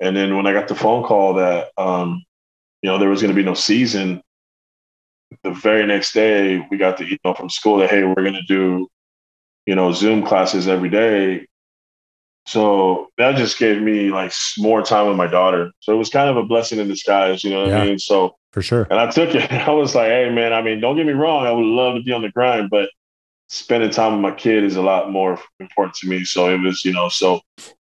[0.00, 2.22] And then when I got the phone call that, um,
[2.82, 4.22] you know, there was gonna be no season,
[5.44, 8.88] the very next day we got the email from school that, "Hey, we're gonna do,
[9.66, 11.46] you know, Zoom classes every day."
[12.46, 15.70] So that just gave me like more time with my daughter.
[15.80, 17.82] So it was kind of a blessing in disguise, you know what yeah.
[17.82, 17.98] I mean?
[17.98, 18.86] So for sure.
[18.90, 19.50] And I took it.
[19.68, 21.46] I was like, hey, man, I mean, don't get me wrong.
[21.46, 22.90] I would love to be on the grind, but
[23.48, 26.24] spending time with my kid is a lot more important to me.
[26.24, 27.40] So it was, you know, so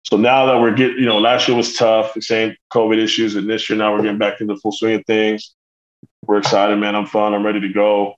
[0.05, 3.35] so now that we're getting, you know, last year was tough, the same COVID issues,
[3.35, 5.55] and this year now we're getting back into full swing of things.
[6.27, 6.95] We're excited, man.
[6.95, 7.33] I'm fun.
[7.33, 8.15] I'm ready to go.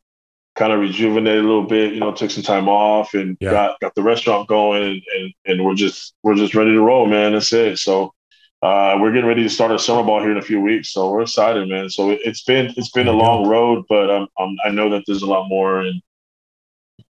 [0.55, 3.51] Kind of rejuvenated a little bit, you know, took some time off and yeah.
[3.51, 7.07] got got the restaurant going and, and and we're just we're just ready to roll,
[7.07, 7.33] man.
[7.33, 7.77] That's it.
[7.77, 8.13] So
[8.61, 11.11] uh, we're getting ready to start our summer ball here in a few weeks, so
[11.11, 11.89] we're excited, man.
[11.89, 15.03] So it, has been it's been a long road, but um, um, I know that
[15.05, 16.01] there's a lot more, and,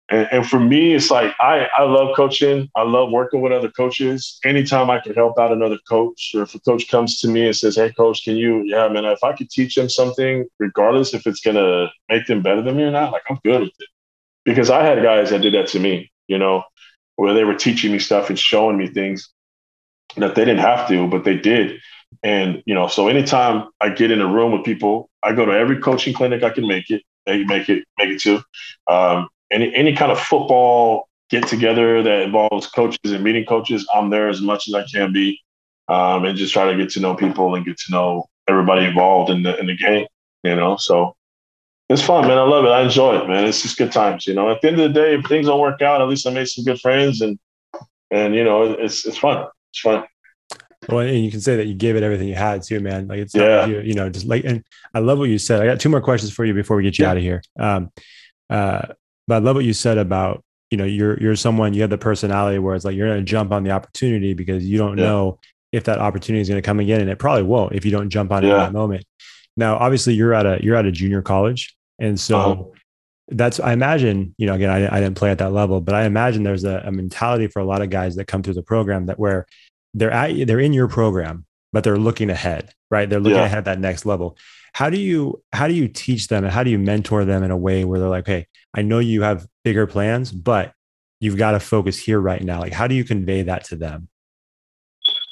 [0.10, 2.70] and and for me, it's like I I love coaching.
[2.76, 4.39] I love working with other coaches.
[4.45, 7.56] Anytime I can help out another coach, or if a coach comes to me and
[7.56, 9.06] says, "Hey, coach, can you?" Yeah, man.
[9.06, 12.84] If I could teach them something, regardless if it's gonna make them better than me
[12.84, 13.89] or not, like I'm good with it.
[14.45, 16.64] Because I had guys that did that to me, you know,
[17.16, 19.32] where they were teaching me stuff and showing me things
[20.18, 21.80] that they didn't have to, but they did.
[22.24, 25.51] And you know, so anytime I get in a room with people, I go to
[25.51, 28.43] every coaching clinic I can make it, make it, make it to.
[28.88, 34.10] Um, any any kind of football get together that involves coaches and meeting coaches, I'm
[34.10, 35.39] there as much as I can be,
[35.88, 39.30] um, and just try to get to know people and get to know everybody involved
[39.32, 40.08] in the in the game.
[40.43, 41.16] You know, so
[41.89, 42.38] it's fun, man.
[42.38, 42.70] I love it.
[42.70, 43.46] I enjoy it, man.
[43.46, 44.28] It's just good times.
[44.28, 46.28] You know, at the end of the day, if things don't work out, at least
[46.28, 47.39] I made some good friends, and
[48.12, 50.04] and you know, it's it's fun it's fun.
[50.88, 53.08] Well, and you can say that you gave it everything you had too, man.
[53.08, 55.62] Like it's yeah, you, you, know, just like, and I love what you said.
[55.62, 57.12] I got two more questions for you before we get you yeah.
[57.12, 57.41] out of here.
[57.60, 57.91] Um,
[58.50, 58.93] uh,
[59.28, 61.98] but I love what you said about, you know, you're you're someone you have the
[61.98, 65.06] personality where it's like you're going to jump on the opportunity because you don't yeah.
[65.06, 65.40] know
[65.72, 68.10] if that opportunity is going to come again, and it probably won't if you don't
[68.10, 69.06] jump on it in that moment.
[69.58, 72.40] Now, obviously, you're at a you're at a junior college, and so.
[72.40, 72.64] Uh-huh.
[73.30, 76.04] That's I imagine, you know, again, I, I didn't play at that level, but I
[76.04, 79.08] imagine there's a, a mentality for a lot of guys that come through the program
[79.08, 79.48] that where
[79.96, 83.46] they're at they're in your program but they're looking ahead right they're looking yeah.
[83.46, 84.38] ahead that next level
[84.76, 87.50] how do you how do you teach them and how do you mentor them in
[87.52, 90.74] a way where they're like hey i know you have bigger plans but
[91.22, 94.10] you've got to focus here right now like how do you convey that to them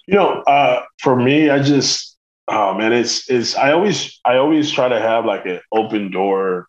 [0.08, 2.18] you know uh, for me i just
[2.48, 6.68] oh man it's it's i always i always try to have like an open door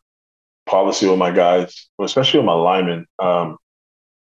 [0.66, 3.56] policy with my guys especially with my linemen um,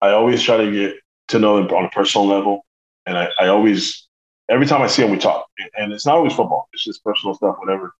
[0.02, 0.96] i always try to get
[1.28, 2.64] to know them on a personal level
[3.06, 4.08] and I, I always,
[4.48, 5.46] every time I see him, we talk.
[5.76, 7.92] And it's not always football, it's just personal stuff, whatever.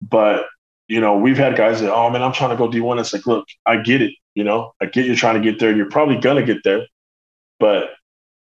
[0.00, 0.46] But,
[0.86, 3.00] you know, we've had guys that, oh man, I'm trying to go D1.
[3.00, 4.12] It's like, look, I get it.
[4.34, 5.74] You know, I get you're trying to get there.
[5.74, 6.86] You're probably to get there.
[7.58, 7.90] But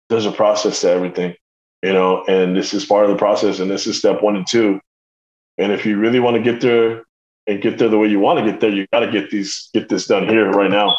[0.09, 1.35] there's a process to everything,
[1.81, 3.59] you know, and this is part of the process.
[3.59, 4.79] And this is step one and two.
[5.57, 7.03] And if you really want to get there
[7.47, 9.69] and get there the way you want to get there, you got to get these
[9.73, 10.93] get this done here right now.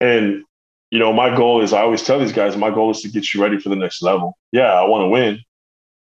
[0.00, 0.44] And
[0.90, 3.32] you know, my goal is I always tell these guys, my goal is to get
[3.32, 4.36] you ready for the next level.
[4.52, 5.38] Yeah, I want to win,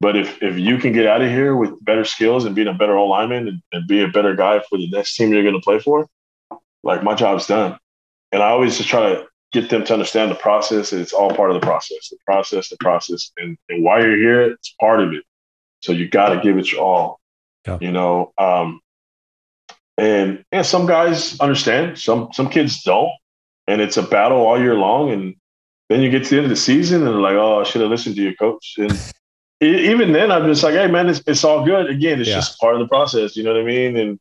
[0.00, 2.74] but if if you can get out of here with better skills and being a
[2.74, 5.60] better lineman and, and be a better guy for the next team you're going to
[5.60, 6.08] play for,
[6.82, 7.78] like my job's done.
[8.32, 10.92] And I always just try to get them to understand the process.
[10.92, 14.42] It's all part of the process, the process, the process, and, and why you're here,
[14.42, 15.22] it's part of it.
[15.80, 17.20] So you got to give it your all.
[17.66, 17.78] Yeah.
[17.80, 18.80] You know, um,
[19.96, 23.10] and yeah, some guys understand, some some kids don't,
[23.66, 25.10] and it's a battle all year long.
[25.10, 25.36] And
[25.88, 27.80] then you get to the end of the season, and they're like, "Oh, I should
[27.80, 28.90] have listened to your coach." And
[29.60, 32.36] even then, I'm just like, "Hey, man, it's, it's all good." Again, it's yeah.
[32.36, 33.36] just part of the process.
[33.36, 33.96] You know what I mean?
[33.96, 34.18] And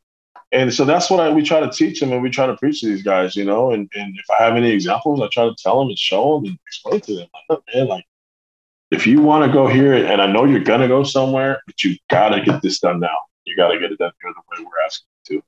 [0.52, 2.80] and so that's what I, we try to teach them, and we try to preach
[2.80, 3.36] to these guys.
[3.36, 5.98] You know, and and if I have any examples, I try to tell them and
[5.98, 8.04] show them and explain to them, like, man, like
[8.90, 11.96] if you want to go here, and I know you're gonna go somewhere, but you
[12.10, 13.16] gotta get this done now.
[13.44, 15.44] You gotta get it done here the way we're asking you to.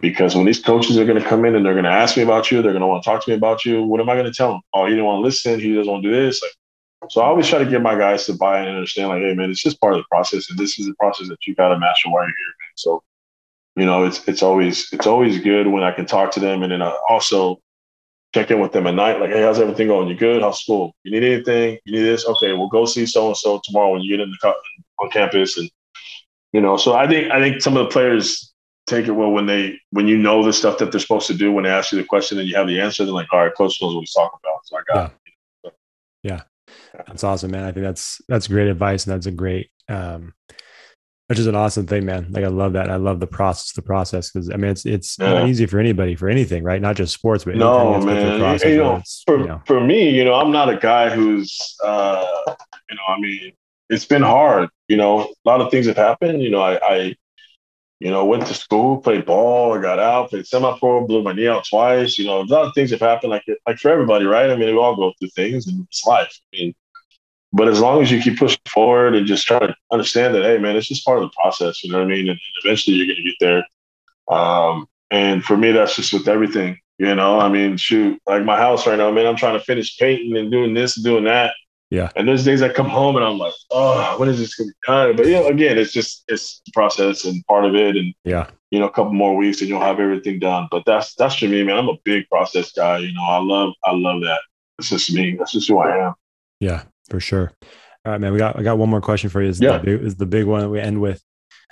[0.00, 2.22] Because when these coaches are going to come in and they're going to ask me
[2.22, 3.82] about you, they're going to want to talk to me about you.
[3.82, 4.62] What am I going to tell them?
[4.72, 5.60] Oh, he didn't want to listen.
[5.60, 6.40] He doesn't want to do this.
[6.40, 6.52] Like,
[7.08, 9.34] so I always try to get my guys to buy in and understand, like, hey,
[9.34, 11.68] man, it's just part of the process, and this is the process that you got
[11.68, 12.72] to master while you're here, man.
[12.76, 13.02] So,
[13.76, 16.72] you know, it's it's always it's always good when I can talk to them, and
[16.72, 17.60] then I also
[18.34, 20.08] check in with them at night, like, hey, how's everything going?
[20.08, 20.42] You good?
[20.42, 20.94] How's school?
[21.04, 21.78] You need anything?
[21.84, 22.26] You need this?
[22.26, 24.54] Okay, we'll go see so and so tomorrow when you get in the
[24.98, 25.70] on campus, and
[26.52, 26.76] you know.
[26.76, 28.52] So I think I think some of the players
[28.86, 31.52] take it well when they when you know the stuff that they're supposed to do
[31.52, 33.04] when they ask you the question and you have the answer.
[33.04, 34.60] They're like, all right, coach knows what he's talking about.
[34.64, 35.12] So I got
[35.62, 35.70] yeah.
[35.70, 35.74] it.
[36.22, 36.40] Yeah,
[37.06, 37.64] that's awesome, man.
[37.64, 40.32] I think that's that's great advice, and that's a great, um,
[41.28, 42.28] which is an awesome thing, man.
[42.30, 42.90] Like I love that.
[42.90, 45.34] I love the process, the process, because I mean, it's it's yeah.
[45.34, 46.80] not easy for anybody for anything, right?
[46.80, 48.38] Not just sports, but no, man.
[48.40, 49.62] Process, you, know, for you know.
[49.66, 52.26] for me, you know, I'm not a guy who's, uh,
[52.90, 53.52] you know, I mean,
[53.88, 54.68] it's been hard.
[54.88, 56.42] You know, a lot of things have happened.
[56.42, 57.14] You know, I, I
[58.00, 61.48] you know, went to school, played ball, I got out, played semi-pro, blew my knee
[61.48, 62.18] out twice.
[62.18, 64.50] You know, a lot of things have happened, like like for everybody, right?
[64.50, 66.38] I mean, we all go through things, and it's life.
[66.52, 66.74] I mean,
[67.54, 70.58] but as long as you keep pushing forward and just try to understand that, hey,
[70.58, 71.84] man, it's just part of the process.
[71.84, 72.28] You know what I mean?
[72.28, 74.36] And, eventually, you're going to get there.
[74.36, 76.78] Um, and for me, that's just with everything.
[76.98, 79.96] You know, I mean, shoot, like my house right now, man, I'm trying to finish
[79.98, 81.54] painting and doing this and doing that.
[81.90, 82.10] Yeah.
[82.16, 84.74] And there's days I come home and I'm like, oh, when is this going to
[84.74, 85.16] be done?
[85.16, 87.96] But, you know, again, it's just, it's the process and part of it.
[87.96, 90.66] And, yeah, you know, a couple more weeks and you'll have everything done.
[90.72, 91.78] But that's, that's for me, man.
[91.78, 92.98] I'm a big process guy.
[92.98, 94.40] You know, I love, I love that.
[94.80, 95.36] It's just me.
[95.38, 96.14] That's just who I am.
[96.58, 97.52] Yeah, for sure.
[98.04, 98.32] All right, man.
[98.32, 99.48] We got, I got one more question for you.
[99.48, 99.78] Is, yeah.
[99.78, 101.22] the, big, is the big one that we end with.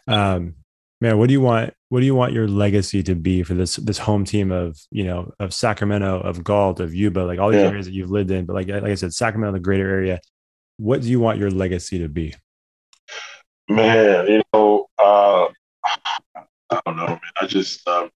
[0.07, 0.55] Um,
[1.01, 1.75] man, what do you want?
[1.91, 5.05] What do you want your legacy to be for this this home team of you
[5.05, 7.69] know of Sacramento, of Galt, of Yuba, like all these yeah.
[7.69, 8.47] areas that you've lived in?
[8.47, 10.21] But like like I said, Sacramento, the greater area.
[10.79, 12.35] What do you want your legacy to be?
[13.69, 15.49] Man, you know, uh,
[16.71, 17.21] I don't know, man.
[17.41, 18.11] I just um,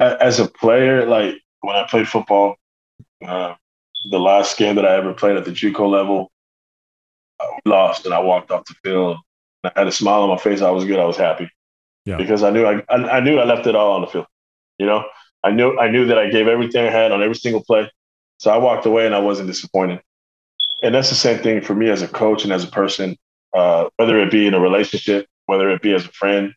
[0.00, 2.56] as a player, like when I played football,
[3.26, 3.54] uh,
[4.10, 6.30] the last game that I ever played at the JUCO level,
[7.40, 9.18] I lost and I walked off the field.
[9.64, 10.60] I had a smile on my face.
[10.60, 10.98] I was good.
[10.98, 11.50] I was happy
[12.04, 12.16] yeah.
[12.16, 14.26] because I knew I, I, I knew I left it all on the field.
[14.78, 15.04] You know,
[15.42, 17.90] I knew I knew that I gave everything I had on every single play.
[18.38, 20.00] So I walked away and I wasn't disappointed.
[20.82, 23.16] And that's the same thing for me as a coach and as a person,
[23.54, 26.52] uh, whether it be in a relationship, whether it be as a friend,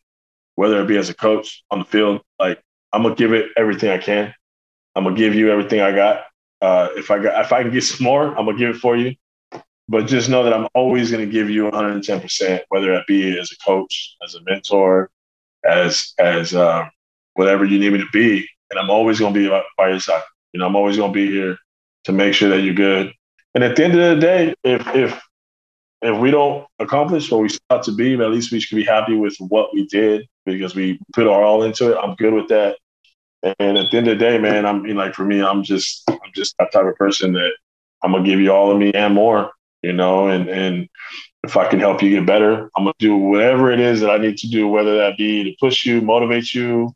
[0.56, 2.20] whether it be as a coach on the field.
[2.38, 2.60] Like
[2.92, 4.34] I'm gonna give it everything I can.
[4.94, 6.24] I'm gonna give you everything I got.
[6.60, 8.96] Uh, if I got if I can get some more, I'm gonna give it for
[8.96, 9.14] you.
[9.88, 13.56] But just know that I'm always to give you 110%, whether it be as a
[13.64, 15.10] coach, as a mentor,
[15.64, 16.88] as as uh,
[17.34, 20.22] whatever you need me to be, and I'm always to be by your side.
[20.52, 21.58] You know, I'm always to be here
[22.04, 23.12] to make sure that you're good.
[23.54, 25.22] And at the end of the day, if if
[26.02, 28.84] if we don't accomplish what we sought to be, but at least we should be
[28.84, 31.98] happy with what we did because we put our all into it.
[32.00, 32.78] I'm good with that.
[33.42, 36.18] And at the end of the day, man, I'm like for me, I'm just I'm
[36.34, 37.52] just that type of person that
[38.02, 40.88] I'm gonna give you all of me and more you know, and, and
[41.44, 44.18] if I can help you get better, I'm to do whatever it is that I
[44.18, 46.92] need to do, whether that be to push you, motivate you,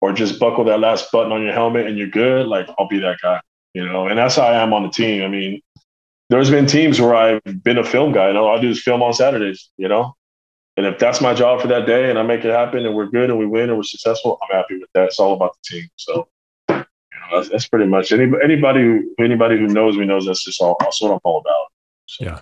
[0.00, 2.46] or just buckle that last button on your helmet and you're good.
[2.46, 3.40] Like, I'll be that guy,
[3.72, 5.22] you know, and that's how I am on the team.
[5.22, 5.62] I mean,
[6.28, 9.02] there's been teams where I've been a film guy, and all I do is film
[9.02, 10.14] on Saturdays, you know,
[10.76, 13.06] and if that's my job for that day and I make it happen and we're
[13.06, 15.04] good and we win and we're successful, I'm happy with that.
[15.04, 15.88] It's all about the team.
[15.96, 16.28] So,
[16.68, 16.84] you know,
[17.32, 20.76] that's, that's pretty much anybody, anybody who, anybody who knows me knows that's just all,
[20.80, 21.66] that's what I'm all about.
[22.06, 22.24] So.
[22.24, 22.40] Yeah.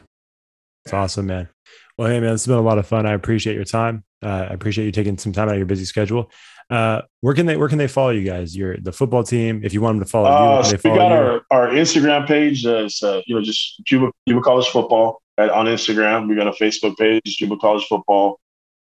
[0.84, 1.48] It's awesome, man.
[1.96, 3.06] Well, hey, man, it's been a lot of fun.
[3.06, 4.04] I appreciate your time.
[4.22, 6.30] Uh, I appreciate you taking some time out of your busy schedule.
[6.70, 8.56] Uh, where can they where can they follow you guys?
[8.56, 9.60] You're the football team.
[9.62, 12.64] If you want them to follow uh, you, so we got our, our Instagram page.
[12.64, 16.28] Uh, uh, you know, just Yuba Yuba College Football at, on Instagram.
[16.28, 18.40] We got a Facebook page, Yuba College Football.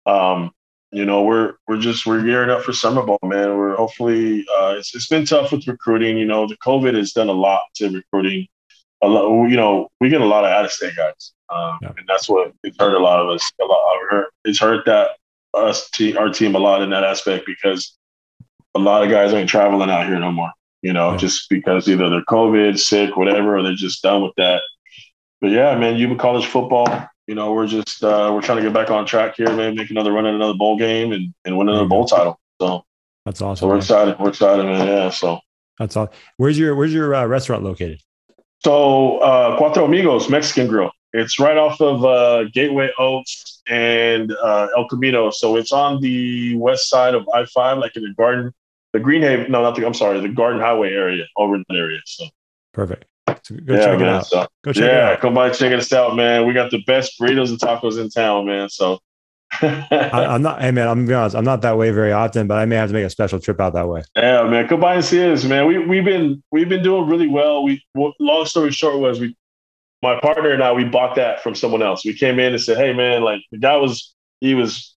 [0.07, 0.53] Um,
[0.91, 3.57] you know, we're we're just we're gearing up for summer ball, man.
[3.57, 6.17] We're hopefully uh, it's it's been tough with recruiting.
[6.17, 8.47] You know, the COVID has done a lot to recruiting.
[9.03, 11.93] A lot, you know, we get a lot of out of state guys, um, yeah.
[11.97, 13.49] and that's what it's hurt a lot of us.
[13.61, 15.11] A lot, it's hurt that
[15.55, 17.97] us team our team a lot in that aspect because
[18.75, 20.53] a lot of guys ain't traveling out here no more.
[20.83, 21.17] You know, yeah.
[21.17, 24.63] just because either they're COVID, sick, whatever, or they're just done with that.
[25.41, 28.73] But yeah, man, you college football you know, we're just uh, we're trying to get
[28.73, 29.77] back on track here, man.
[29.77, 32.41] Make another run at another bowl game and, and win another bowl title.
[32.59, 32.85] So
[33.27, 33.65] that's awesome.
[33.65, 34.19] So we're excited.
[34.19, 34.87] We're excited, man.
[34.87, 35.11] Yeah.
[35.11, 35.39] So
[35.79, 36.11] that's all.
[36.39, 38.01] Where's your Where's your uh, restaurant located?
[38.65, 40.91] So uh, Cuatro Amigos Mexican Grill.
[41.13, 45.31] It's right off of uh, Gateway Oaks and uh, El Camino.
[45.31, 48.55] So it's on the west side of I five, like in the Garden,
[48.95, 49.51] the Greenhaven.
[49.51, 49.87] No, not the.
[49.87, 52.01] I'm sorry, the Garden Highway area, over in that area.
[52.07, 52.25] So
[52.73, 53.05] perfect.
[53.43, 54.27] So go yeah, check man, it out.
[54.27, 55.21] So, go check yeah, it out.
[55.21, 56.47] come by check us out, man.
[56.47, 58.69] We got the best burritos and tacos in town, man.
[58.69, 58.99] So
[59.63, 60.61] I, am not.
[60.61, 60.89] Hey, man.
[60.89, 61.37] I'm gonna be honest.
[61.37, 63.61] I'm not that way very often, but I may have to make a special trip
[63.61, 64.03] out that way.
[64.15, 64.69] Yeah, man.
[64.69, 65.67] Come by and see us, man.
[65.67, 67.65] We we've been we've been doing really well.
[67.65, 69.37] We long story short was we,
[70.03, 72.05] my partner and I, we bought that from someone else.
[72.05, 74.95] We came in and said, hey, man, like the guy was he was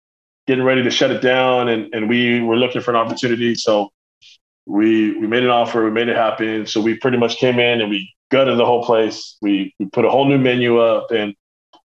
[0.48, 3.56] getting ready to shut it down, and and we were looking for an opportunity.
[3.56, 3.92] So
[4.66, 6.66] we we made an offer, we made it happen.
[6.66, 9.38] So we pretty much came in and we gutted the whole place.
[9.42, 11.36] We, we put a whole new menu up, and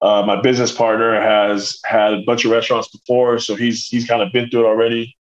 [0.01, 4.21] uh, my business partner has had a bunch of restaurants before, so he's he's kind
[4.23, 5.17] of been through it already.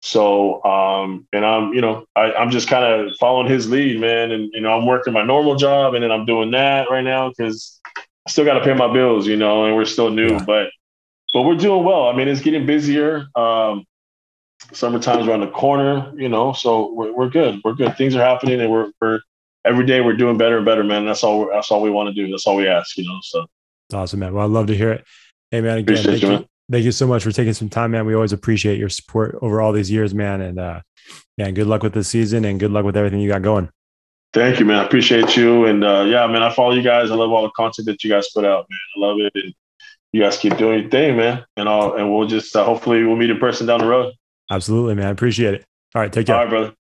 [0.00, 4.32] So, um, and I'm, you know, I, I'm just kind of following his lead, man.
[4.32, 7.28] And you know, I'm working my normal job, and then I'm doing that right now
[7.28, 7.80] because
[8.26, 10.44] I still got to pay my bills, you know, and we're still new, yeah.
[10.44, 10.70] but
[11.34, 12.08] but we're doing well.
[12.08, 13.26] I mean, it's getting busier.
[13.36, 13.84] Um,
[14.72, 17.60] summertime's around the corner, you know, so we're, we're good.
[17.64, 17.96] We're good.
[17.96, 19.20] Things are happening, and we're we're
[19.64, 21.06] every day we're doing better and better, man.
[21.06, 21.48] That's all.
[21.52, 22.30] That's all we want to do.
[22.30, 23.18] That's all we ask, you know.
[23.22, 23.46] So
[23.92, 24.34] awesome, man.
[24.34, 25.04] Well, I'd love to hear it.
[25.50, 25.78] Hey, man.
[25.78, 26.46] Again, thank you, man.
[26.70, 28.06] thank you so much for taking some time, man.
[28.06, 30.40] We always appreciate your support over all these years, man.
[30.40, 30.80] And uh,
[31.36, 33.68] yeah, good luck with the season and good luck with everything you got going.
[34.32, 34.78] Thank you, man.
[34.78, 35.66] I appreciate you.
[35.66, 37.10] And uh, yeah, man, I follow you guys.
[37.10, 38.78] I love all the content that you guys put out, man.
[38.96, 39.32] I love it.
[39.34, 39.54] And
[40.12, 41.44] you guys keep doing your thing, man.
[41.56, 44.14] And I'll, and we'll just uh, hopefully we'll meet in person down the road.
[44.50, 45.06] Absolutely, man.
[45.06, 45.64] I appreciate it.
[45.94, 46.36] All right, take care.
[46.36, 46.74] All right, brother.